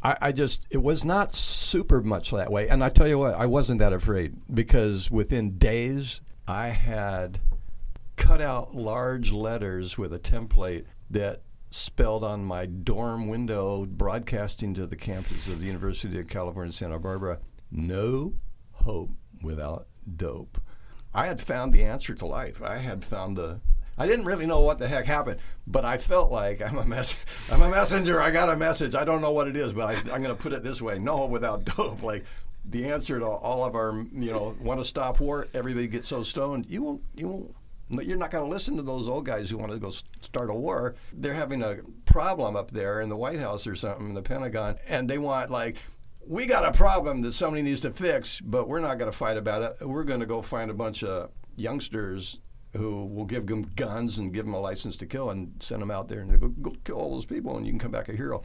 I, 0.03 0.17
I 0.21 0.31
just 0.33 0.67
it 0.69 0.83
was 0.83 1.05
not 1.05 1.33
super 1.33 2.01
much 2.01 2.31
that 2.31 2.51
way. 2.51 2.67
And 2.67 2.83
I 2.83 2.89
tell 2.89 3.07
you 3.07 3.17
what, 3.17 3.35
I 3.35 3.45
wasn't 3.45 3.79
that 3.79 3.93
afraid 3.93 4.35
because 4.53 5.09
within 5.09 5.57
days 5.57 6.19
I 6.49 6.67
had 6.67 7.39
cut 8.17 8.41
out 8.41 8.75
large 8.75 9.31
letters 9.31 9.97
with 9.97 10.11
a 10.11 10.19
template 10.19 10.83
that 11.09 11.43
spelled 11.69 12.25
on 12.25 12.43
my 12.43 12.65
dorm 12.65 13.29
window 13.29 13.85
broadcasting 13.85 14.73
to 14.73 14.85
the 14.85 14.97
campus 14.97 15.47
of 15.47 15.61
the 15.61 15.67
University 15.67 16.19
of 16.19 16.27
California 16.27 16.73
Santa 16.73 16.99
Barbara 16.99 17.39
no 17.71 18.33
hope 18.73 19.11
without 19.43 19.87
dope 20.17 20.59
i 21.13 21.27
had 21.27 21.41
found 21.41 21.73
the 21.73 21.83
answer 21.83 22.13
to 22.13 22.25
life 22.25 22.61
i 22.61 22.77
had 22.77 23.03
found 23.03 23.37
the 23.37 23.59
I 23.97 24.07
didn't 24.07 24.25
really 24.25 24.47
know 24.47 24.61
what 24.61 24.79
the 24.79 24.87
heck 24.87 25.05
happened, 25.05 25.39
but 25.67 25.85
I 25.85 25.97
felt 25.97 26.31
like 26.31 26.61
I'm 26.61 26.77
a 26.77 26.85
mess. 26.85 27.15
I'm 27.51 27.61
a 27.61 27.69
messenger. 27.69 28.19
I 28.19 28.31
got 28.31 28.49
a 28.49 28.55
message. 28.55 28.95
I 28.95 29.05
don't 29.05 29.21
know 29.21 29.31
what 29.31 29.47
it 29.47 29.55
is, 29.55 29.73
but 29.73 29.89
I, 29.89 29.93
I'm 30.13 30.23
going 30.23 30.35
to 30.35 30.41
put 30.41 30.53
it 30.53 30.63
this 30.63 30.81
way: 30.81 30.97
No, 30.97 31.25
without 31.25 31.63
dope. 31.77 32.01
Like 32.01 32.25
the 32.65 32.91
answer 32.91 33.19
to 33.19 33.25
all 33.25 33.63
of 33.63 33.75
our, 33.75 34.03
you 34.13 34.31
know, 34.31 34.55
want 34.61 34.79
to 34.79 34.85
stop 34.85 35.19
war. 35.19 35.47
Everybody 35.53 35.87
gets 35.87 36.07
so 36.07 36.23
stoned. 36.23 36.65
You 36.67 36.81
won't. 36.81 37.01
You 37.15 37.27
won't. 37.27 37.55
You're 37.89 38.17
not 38.17 38.31
going 38.31 38.43
to 38.43 38.49
listen 38.49 38.75
to 38.77 38.81
those 38.81 39.07
old 39.07 39.25
guys 39.25 39.49
who 39.49 39.57
want 39.57 39.71
to 39.71 39.77
go 39.77 39.91
start 40.21 40.49
a 40.49 40.53
war. 40.53 40.95
They're 41.11 41.33
having 41.33 41.61
a 41.61 41.77
problem 42.05 42.55
up 42.55 42.71
there 42.71 43.01
in 43.01 43.09
the 43.09 43.17
White 43.17 43.39
House 43.39 43.67
or 43.67 43.75
something, 43.75 44.07
in 44.07 44.13
the 44.15 44.21
Pentagon, 44.21 44.77
and 44.87 45.09
they 45.09 45.17
want 45.17 45.51
like. 45.51 45.77
We 46.25 46.45
got 46.45 46.65
a 46.65 46.71
problem 46.71 47.21
that 47.23 47.33
somebody 47.33 47.63
needs 47.63 47.81
to 47.81 47.91
fix, 47.91 48.39
but 48.39 48.67
we're 48.67 48.79
not 48.79 48.97
going 48.97 49.11
to 49.11 49.17
fight 49.17 49.37
about 49.37 49.61
it. 49.61 49.87
We're 49.87 50.05
going 50.05 50.21
to 50.21 50.25
go 50.25 50.41
find 50.41 50.71
a 50.71 50.73
bunch 50.73 51.03
of 51.03 51.31
youngsters 51.57 52.39
who 52.75 53.05
will 53.05 53.25
give 53.25 53.45
them 53.45 53.63
guns 53.75 54.17
and 54.17 54.33
give 54.33 54.45
them 54.45 54.53
a 54.53 54.59
license 54.59 54.97
to 54.97 55.05
kill 55.05 55.29
and 55.29 55.51
send 55.61 55.81
them 55.81 55.91
out 55.91 56.07
there 56.07 56.21
and 56.21 56.39
go, 56.39 56.47
go 56.47 56.73
kill 56.83 56.95
all 56.95 57.13
those 57.13 57.25
people 57.25 57.57
and 57.57 57.65
you 57.65 57.71
can 57.71 57.79
come 57.79 57.91
back 57.91 58.09
a 58.09 58.15
hero. 58.15 58.41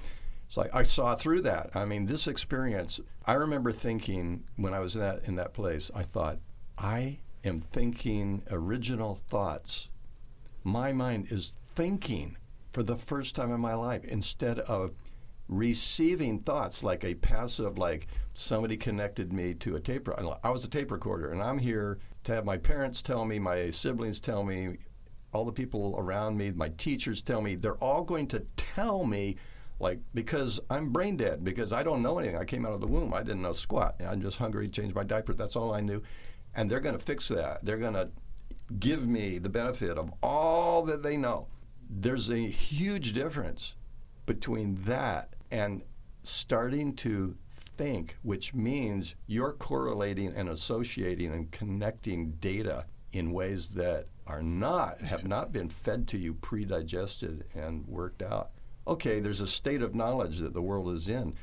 It's 0.47 0.57
like 0.57 0.75
I 0.75 0.83
saw 0.83 1.15
through 1.15 1.43
that. 1.43 1.71
I 1.75 1.85
mean, 1.85 2.07
this 2.07 2.27
experience. 2.27 3.01
I 3.27 3.35
remember 3.35 3.71
thinking 3.71 4.45
when 4.57 4.75
I 4.75 4.81
was 4.81 4.97
in 4.97 5.03
that 5.03 5.25
in 5.25 5.37
that 5.37 5.53
place. 5.53 5.91
I 5.95 6.03
thought, 6.03 6.39
I 6.77 7.19
am 7.45 7.59
thinking 7.59 8.43
original 8.51 9.15
thoughts. 9.15 9.89
My 10.65 10.91
mind 10.93 11.27
is 11.31 11.55
thinking 11.75 12.37
for 12.73 12.83
the 12.83 12.97
first 12.97 13.37
time 13.37 13.53
in 13.53 13.61
my 13.61 13.75
life 13.75 14.05
instead 14.05 14.59
of 14.61 14.93
receiving 15.49 16.41
thoughts 16.41 16.83
like 16.83 17.05
a 17.05 17.15
passive, 17.15 17.79
like 17.79 18.07
somebody 18.35 18.77
connected 18.77 19.33
me 19.33 19.55
to 19.55 19.77
a 19.77 19.81
tape. 19.81 20.09
I 20.43 20.51
was 20.51 20.65
a 20.65 20.69
tape 20.69 20.93
recorder, 20.93 21.31
and 21.31 21.43
I'm 21.43 21.59
here 21.59 21.99
to 22.25 22.35
have 22.35 22.45
my 22.45 22.59
parents 22.59 23.03
tell 23.03 23.25
me, 23.25 23.39
my 23.39 23.71
siblings 23.71 24.21
tell 24.21 24.45
me, 24.45 24.77
all 25.33 25.45
the 25.45 25.53
people 25.53 25.95
around 25.99 26.37
me, 26.37 26.53
my 26.53 26.71
teachers 26.79 27.23
tell 27.23 27.41
me, 27.41 27.55
they're 27.55 27.83
all 27.83 28.03
going 28.03 28.27
to 28.29 28.47
tell 28.57 29.05
me, 29.05 29.37
like, 29.79 30.01
because 30.15 30.59
I'm 30.71 30.91
brain 30.91 31.17
dead, 31.17 31.45
because 31.45 31.73
I 31.73 31.83
don't 31.83 32.03
know 32.03 32.19
anything. 32.19 32.39
I 32.39 32.45
came 32.45 32.67
out 32.67 32.73
of 32.73 32.81
the 32.81 32.87
womb, 32.87 33.13
I 33.15 33.23
didn't 33.23 33.43
know 33.43 33.53
squat. 33.53 33.97
I'm 34.07 34.21
just 34.21 34.39
hungry, 34.39 34.69
change 34.69 34.95
my 34.95 35.05
diaper. 35.05 35.35
That's 35.35 35.57
all 35.57 35.73
I 35.73 35.81
knew. 35.81 36.03
And 36.55 36.71
they're 36.71 36.81
going 36.81 36.97
to 36.97 37.05
fix 37.05 37.29
that. 37.29 37.65
They're 37.65 37.77
going 37.77 37.95
to 37.95 38.11
give 38.79 39.07
me 39.07 39.39
the 39.39 39.49
benefit 39.49 39.97
of 39.97 40.13
all 40.23 40.83
that 40.85 41.03
they 41.03 41.17
know. 41.17 41.47
There's 41.89 42.31
a 42.31 42.37
huge 42.37 43.13
difference 43.13 43.77
between 44.27 44.83
that 44.85 45.35
and 45.51 45.83
starting 46.23 46.95
to 46.97 47.37
think, 47.77 48.17
which 48.23 48.55
means 48.55 49.15
you're 49.27 49.53
correlating 49.53 50.35
and 50.35 50.49
associating 50.49 51.33
and 51.33 51.51
connecting 51.51 52.33
data 52.41 52.85
in 53.13 53.33
ways 53.33 53.69
that 53.71 54.07
are 54.27 54.43
not, 54.43 55.01
have 55.01 55.27
not 55.27 55.53
been 55.53 55.69
fed 55.69 56.07
to 56.09 56.19
you, 56.19 56.35
pre-digested 56.35 57.45
and 57.55 57.87
worked 57.87 58.23
out. 58.23 58.51
Okay, 58.87 59.21
there's 59.21 59.41
a 59.41 59.47
state 59.47 59.83
of 59.83 59.95
knowledge 59.95 60.39
that 60.39 60.53
the 60.53 60.63
world 60.63 60.91
is 60.93 61.09
in, 61.09 61.35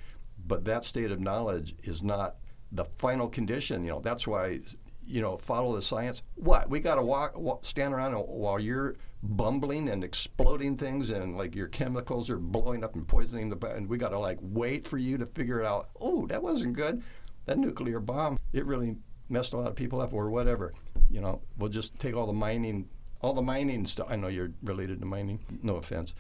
but 0.48 0.66
that 0.66 0.84
state 0.84 1.12
of 1.12 1.20
knowledge 1.20 1.76
is 1.84 2.04
not 2.04 2.36
the 2.72 2.86
final 2.98 3.28
condition. 3.28 3.84
You 3.84 3.92
know, 3.92 4.00
that's 4.02 4.28
why, 4.28 4.60
you 5.06 5.22
know, 5.22 5.38
follow 5.38 5.76
the 5.76 5.82
science. 5.82 6.22
What 6.36 6.70
we 6.70 6.80
got 6.80 6.96
to 6.96 7.02
walk, 7.02 7.38
walk, 7.38 7.66
stand 7.66 7.94
around 7.94 8.14
while 8.14 8.60
you're 8.60 8.96
bumbling 9.30 9.90
and 9.90 10.04
exploding 10.04 10.78
things, 10.78 11.10
and 11.10 11.38
like 11.38 11.56
your 11.56 11.68
chemicals 11.68 12.30
are 12.30 12.38
blowing 12.38 12.84
up 12.84 12.96
and 12.96 13.08
poisoning 13.08 13.50
the. 13.50 13.68
And 13.68 13.88
we 13.90 13.98
got 13.98 14.10
to 14.10 14.20
like 14.20 14.38
wait 14.42 14.88
for 14.88 14.98
you 14.98 15.18
to 15.18 15.26
figure 15.26 15.60
it 15.60 15.66
out. 15.66 15.90
Oh, 16.00 16.26
that 16.28 16.42
wasn't 16.42 16.74
good. 16.76 17.04
That 17.46 17.58
nuclear 17.58 18.00
bomb, 18.00 18.40
it 18.54 18.66
really 18.66 18.96
messed 19.30 19.54
a 19.54 19.58
lot 19.58 19.68
of 19.68 19.76
people 19.76 20.02
up, 20.02 20.14
or 20.14 20.30
whatever. 20.30 20.74
You 21.10 21.22
know, 21.22 21.42
we'll 21.58 21.70
just 21.70 22.00
take 22.00 22.16
all 22.16 22.26
the 22.28 22.34
mining, 22.34 22.88
all 23.22 23.34
the 23.34 23.42
mining 23.42 23.86
stuff. 23.86 24.08
I 24.10 24.16
know 24.16 24.28
you're 24.28 24.52
related 24.64 25.00
to 25.02 25.06
mining. 25.06 25.40
No 25.62 25.76
offense. 25.76 26.16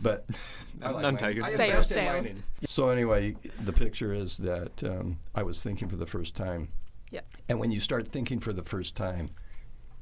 But 0.00 0.24
I 0.82 0.90
like 0.90 1.02
None 1.02 1.14
mining. 1.14 1.18
taken. 1.18 1.42
I 1.44 1.48
Sales, 1.48 1.60
invest 1.60 1.90
in 1.90 1.96
sales. 1.96 2.22
mining. 2.24 2.42
So 2.66 2.88
anyway, 2.90 3.36
the 3.64 3.72
picture 3.72 4.12
is 4.12 4.36
that 4.38 4.84
um, 4.84 5.18
I 5.34 5.42
was 5.42 5.62
thinking 5.62 5.88
for 5.88 5.96
the 5.96 6.06
first 6.06 6.36
time. 6.36 6.68
Yep. 7.10 7.26
And 7.48 7.58
when 7.58 7.70
you 7.70 7.80
start 7.80 8.06
thinking 8.06 8.38
for 8.38 8.52
the 8.52 8.62
first 8.62 8.94
time, 8.94 9.30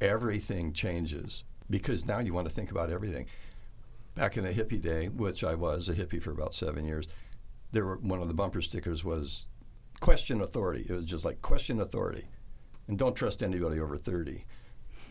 everything 0.01 0.73
changes 0.73 1.45
because 1.71 2.07
now 2.07 2.19
you 2.19 2.35
want 2.35 2.49
to 2.49 2.55
think 2.55 2.71
about 2.71 2.91
everything. 2.91 3.27
Back 4.15 4.37
in 4.37 4.45
the 4.45 4.53
hippie 4.53 4.81
day, 4.81 5.09
which 5.09 5.45
I 5.45 5.55
was 5.55 5.89
a 5.89 5.95
hippie 5.95 6.23
for 6.23 6.31
about 6.31 6.55
seven 6.55 6.87
years, 6.87 7.07
there 7.73 7.85
were 7.85 7.97
one 7.99 8.23
of 8.23 8.29
the 8.29 8.35
bumper 8.35 8.63
stickers 8.63 9.05
was 9.05 9.47
question 10.01 10.41
authority. 10.41 10.87
It 10.89 10.93
was 10.93 11.05
just 11.05 11.25
like 11.25 11.43
question 11.43 11.81
authority, 11.81 12.25
and 12.89 12.99
don't 12.99 13.15
trust 13.15 13.43
anybody 13.43 13.81
over 13.81 13.97
thirty. 13.97 14.45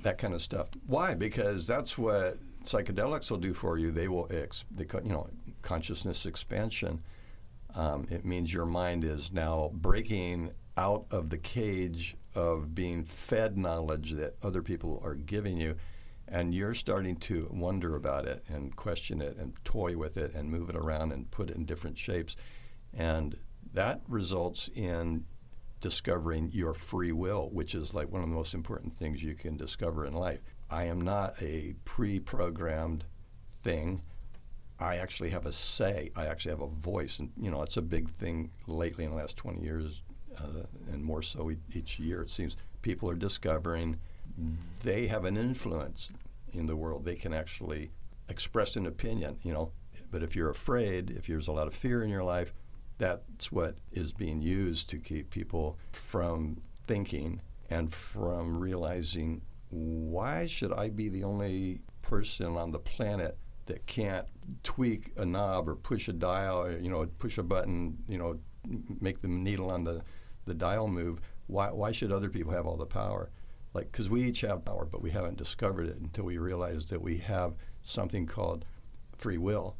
That 0.02 0.18
kind 0.18 0.34
of 0.34 0.42
stuff. 0.42 0.70
Why? 0.88 1.14
Because 1.14 1.66
that's 1.66 1.98
what 1.98 2.38
psychedelics 2.64 3.30
will 3.30 3.38
do 3.38 3.54
for 3.54 3.78
you. 3.78 3.92
They 3.92 4.08
will, 4.08 4.28
ex- 4.32 4.66
they, 4.72 4.86
you 5.04 5.12
know, 5.12 5.30
consciousness 5.62 6.26
expansion. 6.26 7.02
Um, 7.76 8.08
it 8.10 8.26
means 8.26 8.54
your 8.54 8.66
mind 8.66 9.04
is 9.04 9.32
now 9.32 9.72
breaking 9.74 10.52
out 10.78 11.06
of 11.12 11.30
the 11.30 11.38
cage 11.38 12.16
of 12.36 12.76
being 12.76 13.04
fed 13.04 13.58
knowledge 13.58 14.12
that 14.12 14.36
other 14.44 14.62
people 14.62 15.02
are 15.04 15.16
giving 15.16 15.58
you, 15.58 15.76
and 16.28 16.54
you're 16.54 16.74
starting 16.74 17.16
to 17.16 17.48
wonder 17.52 17.96
about 17.96 18.26
it 18.26 18.44
and 18.48 18.76
question 18.76 19.22
it 19.22 19.38
and 19.38 19.54
toy 19.64 19.96
with 19.96 20.18
it 20.18 20.34
and 20.34 20.50
move 20.50 20.70
it 20.70 20.76
around 20.76 21.12
and 21.12 21.30
put 21.32 21.50
it 21.50 21.56
in 21.56 21.66
different 21.66 21.98
shapes. 21.98 22.36
And 22.94 23.38
that 23.74 24.02
results 24.08 24.70
in 24.76 25.26
discovering 25.82 26.50
your 26.52 26.74
free 26.74 27.12
will, 27.12 27.50
which 27.52 27.76
is 27.76 27.94
like 27.94 28.12
one 28.12 28.24
of 28.24 28.30
the 28.30 28.36
most 28.36 28.54
important 28.54 28.92
things 28.94 29.22
you 29.22 29.36
can 29.36 29.56
discover 29.58 30.06
in 30.06 30.14
life. 30.14 30.40
I 30.70 30.86
am 30.86 31.02
not 31.02 31.36
a 31.42 31.76
pre 31.86 32.20
programmed 32.20 33.04
thing. 33.64 34.02
I 34.80 34.96
actually 34.98 35.30
have 35.30 35.46
a 35.46 35.54
say. 35.54 36.12
I 36.16 36.26
actually 36.26 36.52
have 36.52 36.62
a 36.62 36.68
voice, 36.68 37.20
and 37.20 37.32
you 37.38 37.52
know 37.52 37.60
that's 37.60 37.78
a 37.78 37.82
big 37.82 38.10
thing 38.16 38.50
lately 38.68 39.04
in 39.04 39.12
the 39.12 39.16
last 39.16 39.38
20 39.38 39.62
years, 39.62 40.02
uh, 40.40 40.64
and 40.92 41.04
more 41.04 41.22
so 41.22 41.52
each 41.74 42.00
year. 42.00 42.24
It 42.24 42.30
seems 42.30 42.58
people 42.82 43.10
are 43.10 43.16
discovering 43.16 44.00
they 44.84 45.08
have 45.08 45.26
an 45.26 45.38
influence 45.38 46.12
in 46.54 46.66
the 46.66 46.76
world. 46.76 47.06
They 47.06 47.16
can 47.16 47.34
actually 47.34 47.92
express 48.30 48.76
an 48.76 48.86
opinion. 48.86 49.38
You 49.44 49.54
know, 49.54 49.72
but 50.12 50.24
if 50.24 50.36
you're 50.36 50.50
afraid, 50.50 51.12
if 51.12 51.28
there's 51.28 51.48
a 51.48 51.52
lot 51.52 51.68
of 51.68 51.74
fear 51.74 52.04
in 52.04 52.10
your 52.10 52.24
life, 52.24 52.54
that's 52.98 53.52
what 53.52 53.78
is 53.92 54.14
being 54.14 54.42
used 54.42 54.90
to 54.90 54.98
keep 54.98 55.30
people 55.30 55.78
from 55.92 56.58
thinking 56.88 57.42
and 57.70 57.92
from 57.92 58.58
realizing 58.58 59.42
why 59.70 60.46
should 60.46 60.72
I 60.72 60.90
be 60.90 61.10
the 61.10 61.24
only 61.24 61.82
person 62.02 62.56
on 62.56 62.72
the 62.72 62.80
planet 62.80 63.38
that 63.66 63.86
can't 63.88 64.28
tweak 64.64 65.12
a 65.18 65.26
knob 65.26 65.68
or 65.68 65.76
push 65.76 66.08
a 66.08 66.14
dial, 66.14 66.62
or, 66.62 66.78
you 66.78 66.90
know, 66.90 67.06
push 67.18 67.38
a 67.38 67.44
button, 67.44 67.98
you 68.08 68.18
know, 68.18 68.40
make 69.02 69.20
the 69.20 69.28
needle 69.28 69.72
on 69.72 69.84
the, 69.84 70.02
the 70.46 70.54
dial 70.54 70.88
move. 70.88 71.20
Why, 71.48 71.72
why 71.72 71.92
should 71.92 72.12
other 72.12 72.30
people 72.30 72.54
have 72.54 72.68
all 72.68 72.78
the 72.78 72.86
power? 72.86 73.32
Like, 73.76 73.92
because 73.92 74.10
we 74.10 74.24
each 74.24 74.42
have 74.42 74.64
power, 74.64 74.86
but 74.86 75.02
we 75.02 75.12
haven't 75.12 75.36
discovered 75.36 75.88
it 75.88 75.98
until 75.98 76.24
we 76.24 76.38
realize 76.38 76.86
that 76.86 77.02
we 77.02 77.18
have 77.18 77.56
something 77.82 78.26
called 78.26 78.66
free 79.18 79.38
will. 79.38 79.76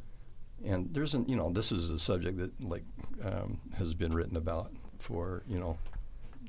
And 0.64 0.92
there's 0.92 1.14
an, 1.14 1.26
you 1.26 1.34
know, 1.34 1.50
this 1.50 1.72
is 1.72 1.90
a 1.90 1.98
subject 1.98 2.36
that 2.36 2.52
like 2.62 2.84
um, 3.24 3.58
has 3.74 3.94
been 3.94 4.12
written 4.12 4.36
about 4.36 4.70
for 4.98 5.42
you 5.48 5.58
know 5.58 5.78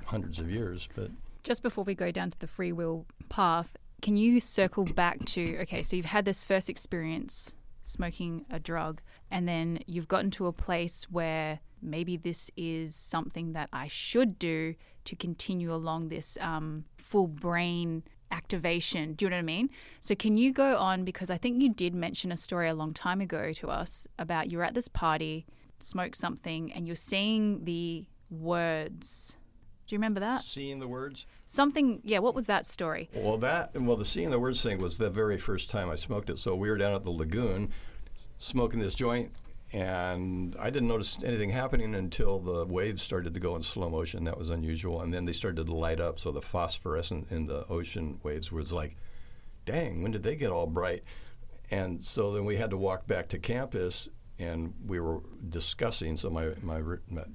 hundreds 0.06 0.40
of 0.40 0.52
years, 0.52 0.90
but 0.94 1.10
Just 1.44 1.64
before 1.64 1.86
we 1.86 1.96
go 1.96 2.12
down 2.12 2.32
to 2.32 2.40
the 2.40 2.48
free 2.48 2.74
will 2.74 3.06
path, 3.30 3.78
can 4.02 4.18
you 4.18 4.42
circle 4.42 4.84
back 4.84 5.24
to 5.26 5.58
okay, 5.60 5.84
so 5.84 5.96
you've 5.96 6.06
had 6.06 6.26
this 6.26 6.44
first 6.44 6.70
experience 6.70 7.56
smoking 7.84 8.46
a 8.50 8.60
drug, 8.60 9.02
and 9.32 9.48
then 9.48 9.80
you've 9.88 10.10
gotten 10.10 10.32
to 10.32 10.48
a 10.48 10.52
place 10.54 11.08
where 11.10 11.60
maybe 11.82 12.18
this 12.18 12.52
is 12.58 12.94
something 12.96 13.54
that 13.54 13.70
I 13.72 13.88
should 13.88 14.38
do 14.38 14.76
to 15.08 15.16
continue 15.16 15.74
along 15.74 16.10
this 16.10 16.38
um, 16.42 16.86
full 16.98 17.28
brain 17.28 18.04
activation. 18.32 19.14
Do 19.14 19.26
you 19.26 19.30
know 19.30 19.38
what 19.38 19.42
I 19.42 19.44
mean? 19.44 19.70
So, 20.02 20.16
can 20.16 20.38
you 20.38 20.52
go 20.52 20.78
on? 20.78 21.04
Because 21.04 21.30
I 21.30 21.38
think 21.38 21.62
you 21.62 21.74
did 21.74 21.96
mention 21.96 22.32
a 22.32 22.38
story 22.38 22.70
a 22.70 22.76
long 22.76 22.94
time 22.94 23.22
ago 23.22 23.54
to 23.54 23.70
us 23.70 24.08
about 24.20 24.52
you're 24.52 24.64
at 24.64 24.74
this 24.74 24.88
party, 24.88 25.46
smoke 25.80 26.16
something, 26.16 26.72
and 26.74 26.86
you're 26.86 26.96
seeing 26.96 27.64
the 27.66 28.06
words. 28.30 29.38
Do 29.88 29.96
you 29.96 30.00
remember 30.00 30.20
that? 30.20 30.42
seeing 30.42 30.80
the 30.80 30.88
words. 30.88 31.26
Something, 31.46 32.02
yeah, 32.04 32.20
what 32.20 32.36
was 32.36 32.48
that 32.48 32.66
story? 32.66 33.10
Well, 33.14 33.38
that 33.38 33.74
well, 33.80 33.96
the 33.96 34.04
seeing 34.04 34.30
the 34.30 34.40
words 34.40 34.62
thing 34.62 34.82
was 34.82 34.98
the 34.98 35.10
very 35.10 35.38
first 35.38 35.70
time 35.70 35.90
I 35.90 35.96
smoked 35.96 36.30
it. 36.30 36.38
So 36.38 36.56
we 36.56 36.70
were 36.70 36.76
down 36.76 36.94
at 36.94 37.06
the 37.06 37.12
lagoon, 37.12 37.72
smoking 38.38 38.82
this 38.82 38.94
joint, 38.94 39.32
and 39.74 40.56
I 40.60 40.70
didn't 40.70 40.88
notice 40.88 41.18
anything 41.24 41.50
happening 41.50 41.94
until 41.96 42.40
the 42.40 42.66
waves 42.66 43.02
started 43.02 43.34
to 43.34 43.40
go 43.40 43.56
in 43.56 43.64
slow 43.64 43.90
motion. 43.90 44.24
That 44.24 44.38
was 44.38 44.50
unusual, 44.50 45.02
and 45.02 45.14
then 45.14 45.26
they 45.26 45.34
started 45.34 45.66
to 45.66 45.74
light 45.74 46.00
up. 46.00 46.20
So 46.20 46.32
the 46.32 46.42
phosphorescent 46.42 47.32
in 47.32 47.48
the 47.48 47.66
ocean 47.68 48.20
waves 48.24 48.52
was 48.52 48.72
like, 48.72 48.96
"Dang, 49.66 50.02
when 50.02 50.12
did 50.12 50.24
they 50.24 50.36
get 50.36 50.52
all 50.52 50.68
bright?" 50.68 51.04
And 51.70 52.02
so 52.02 52.32
then 52.32 52.46
we 52.46 52.56
had 52.56 52.70
to 52.70 52.78
walk 52.78 53.08
back 53.08 53.28
to 53.30 53.40
campus, 53.40 54.08
and 54.40 54.74
we 54.86 55.00
were 55.02 55.22
discussing. 55.50 56.16
So 56.16 56.30
my 56.30 56.54
my 56.62 56.82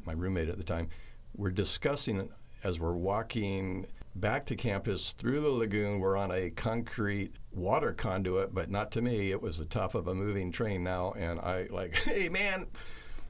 my, 0.07 0.13
roommate 0.13 0.49
at 0.49 0.57
the 0.57 0.65
time, 0.65 0.89
we're 1.37 1.51
discussing 1.51 2.31
as 2.65 2.81
we're 2.81 2.95
walking 2.95 3.87
back 4.15 4.47
to 4.47 4.57
campus 4.57 5.13
through 5.13 5.41
the 5.41 5.49
lagoon. 5.49 6.01
We're 6.01 6.17
on 6.17 6.31
a 6.31 6.51
concrete 6.51 7.33
water 7.51 7.93
conduit, 7.93 8.55
but 8.55 8.71
not 8.71 8.91
to 8.93 9.03
me. 9.03 9.31
It 9.31 9.41
was 9.41 9.59
the 9.59 9.65
top 9.65 9.95
of 9.95 10.07
a 10.09 10.15
moving 10.15 10.53
train 10.53 10.85
now, 10.85 11.13
and 11.13 11.41
I 11.41 11.69
like, 11.71 11.95
hey 12.05 12.29
man. 12.29 12.67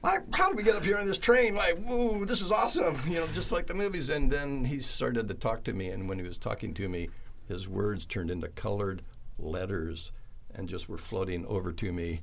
Like, 0.03 0.35
how 0.35 0.49
did 0.49 0.57
we 0.57 0.63
get 0.63 0.75
up 0.75 0.83
here 0.83 0.97
on 0.97 1.07
this 1.07 1.17
train? 1.17 1.55
Like, 1.55 1.77
whoa, 1.77 2.25
this 2.25 2.41
is 2.41 2.51
awesome, 2.51 2.99
you 3.07 3.15
know, 3.15 3.27
just 3.27 3.53
like 3.53 3.67
the 3.67 3.73
movies. 3.73 4.09
And 4.09 4.29
then 4.29 4.65
he 4.65 4.79
started 4.79 5.29
to 5.29 5.33
talk 5.33 5.63
to 5.63 5.73
me, 5.73 5.91
and 5.91 6.09
when 6.09 6.19
he 6.19 6.25
was 6.25 6.37
talking 6.37 6.73
to 6.73 6.89
me, 6.89 7.09
his 7.47 7.69
words 7.69 8.05
turned 8.05 8.29
into 8.29 8.49
colored 8.49 9.01
letters 9.39 10.11
and 10.55 10.67
just 10.67 10.89
were 10.89 10.97
floating 10.97 11.45
over 11.45 11.71
to 11.71 11.93
me. 11.93 12.21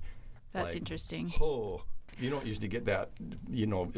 That's 0.53 0.75
like, 0.75 0.77
interesting. 0.77 1.33
Oh, 1.41 1.85
you 2.19 2.31
don't 2.31 2.47
usually 2.47 2.69
get 2.69 2.85
that. 2.87 3.11
You 3.51 3.67
know, 3.67 3.91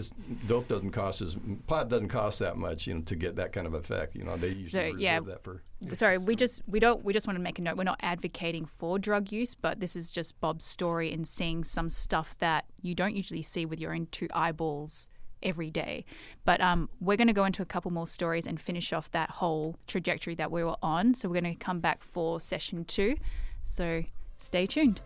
dope 0.46 0.68
doesn't 0.68 0.90
cost 0.90 1.22
as 1.22 1.37
pot 1.66 1.88
doesn't 1.88 2.09
cost 2.09 2.38
that 2.40 2.57
much. 2.57 2.87
You 2.87 2.94
know, 2.94 3.01
to 3.03 3.16
get 3.16 3.37
that 3.37 3.53
kind 3.53 3.66
of 3.66 3.75
effect. 3.75 4.14
You 4.14 4.25
know, 4.25 4.37
they 4.37 4.48
usually 4.48 4.68
So, 4.68 4.85
reserve 4.85 5.01
yeah. 5.01 5.20
that 5.20 5.42
for. 5.42 5.62
Sorry, 5.94 6.18
we 6.18 6.37
just 6.37 6.62
we 6.66 6.79
don't 6.79 7.05
we 7.05 7.12
just 7.12 7.27
want 7.27 7.37
to 7.38 7.42
make 7.42 7.59
a 7.59 7.62
note. 7.62 7.77
We're 7.77 7.85
not 7.85 8.01
advocating 8.03 8.66
for 8.66 8.98
drug 8.98 9.33
use, 9.33 9.55
but 9.55 9.81
this 9.81 9.96
is 9.96 10.12
just 10.12 10.40
Bob's 10.40 10.64
story 10.64 11.12
and 11.12 11.27
seeing 11.27 11.64
some 11.64 11.88
stuff 11.88 12.37
that 12.38 12.66
you 12.81 12.94
don't 12.94 13.16
usually 13.16 13.42
see 13.42 13.66
with 13.66 13.81
your 13.81 13.94
own 13.94 14.07
two 14.11 14.29
eyeballs 14.33 15.09
every 15.42 15.70
day. 15.70 16.05
But 16.44 16.61
um, 16.61 16.88
we're 17.01 17.16
going 17.16 17.27
to 17.27 17.33
go 17.33 17.44
into 17.44 17.62
a 17.62 17.66
couple 17.66 17.90
more 17.90 18.07
stories 18.07 18.46
and 18.46 18.61
finish 18.61 18.92
off 18.92 19.11
that 19.11 19.29
whole 19.31 19.77
trajectory 19.88 20.37
that 20.37 20.53
we 20.53 20.62
were 20.62 20.77
on. 20.83 21.14
So 21.14 21.29
we're 21.29 21.40
going 21.40 21.57
to 21.57 21.59
come 21.59 21.81
back 21.81 22.05
for 22.05 22.40
session 22.40 22.85
two. 22.85 23.16
So 23.64 24.05
stay 24.38 24.66
tuned. 24.66 25.01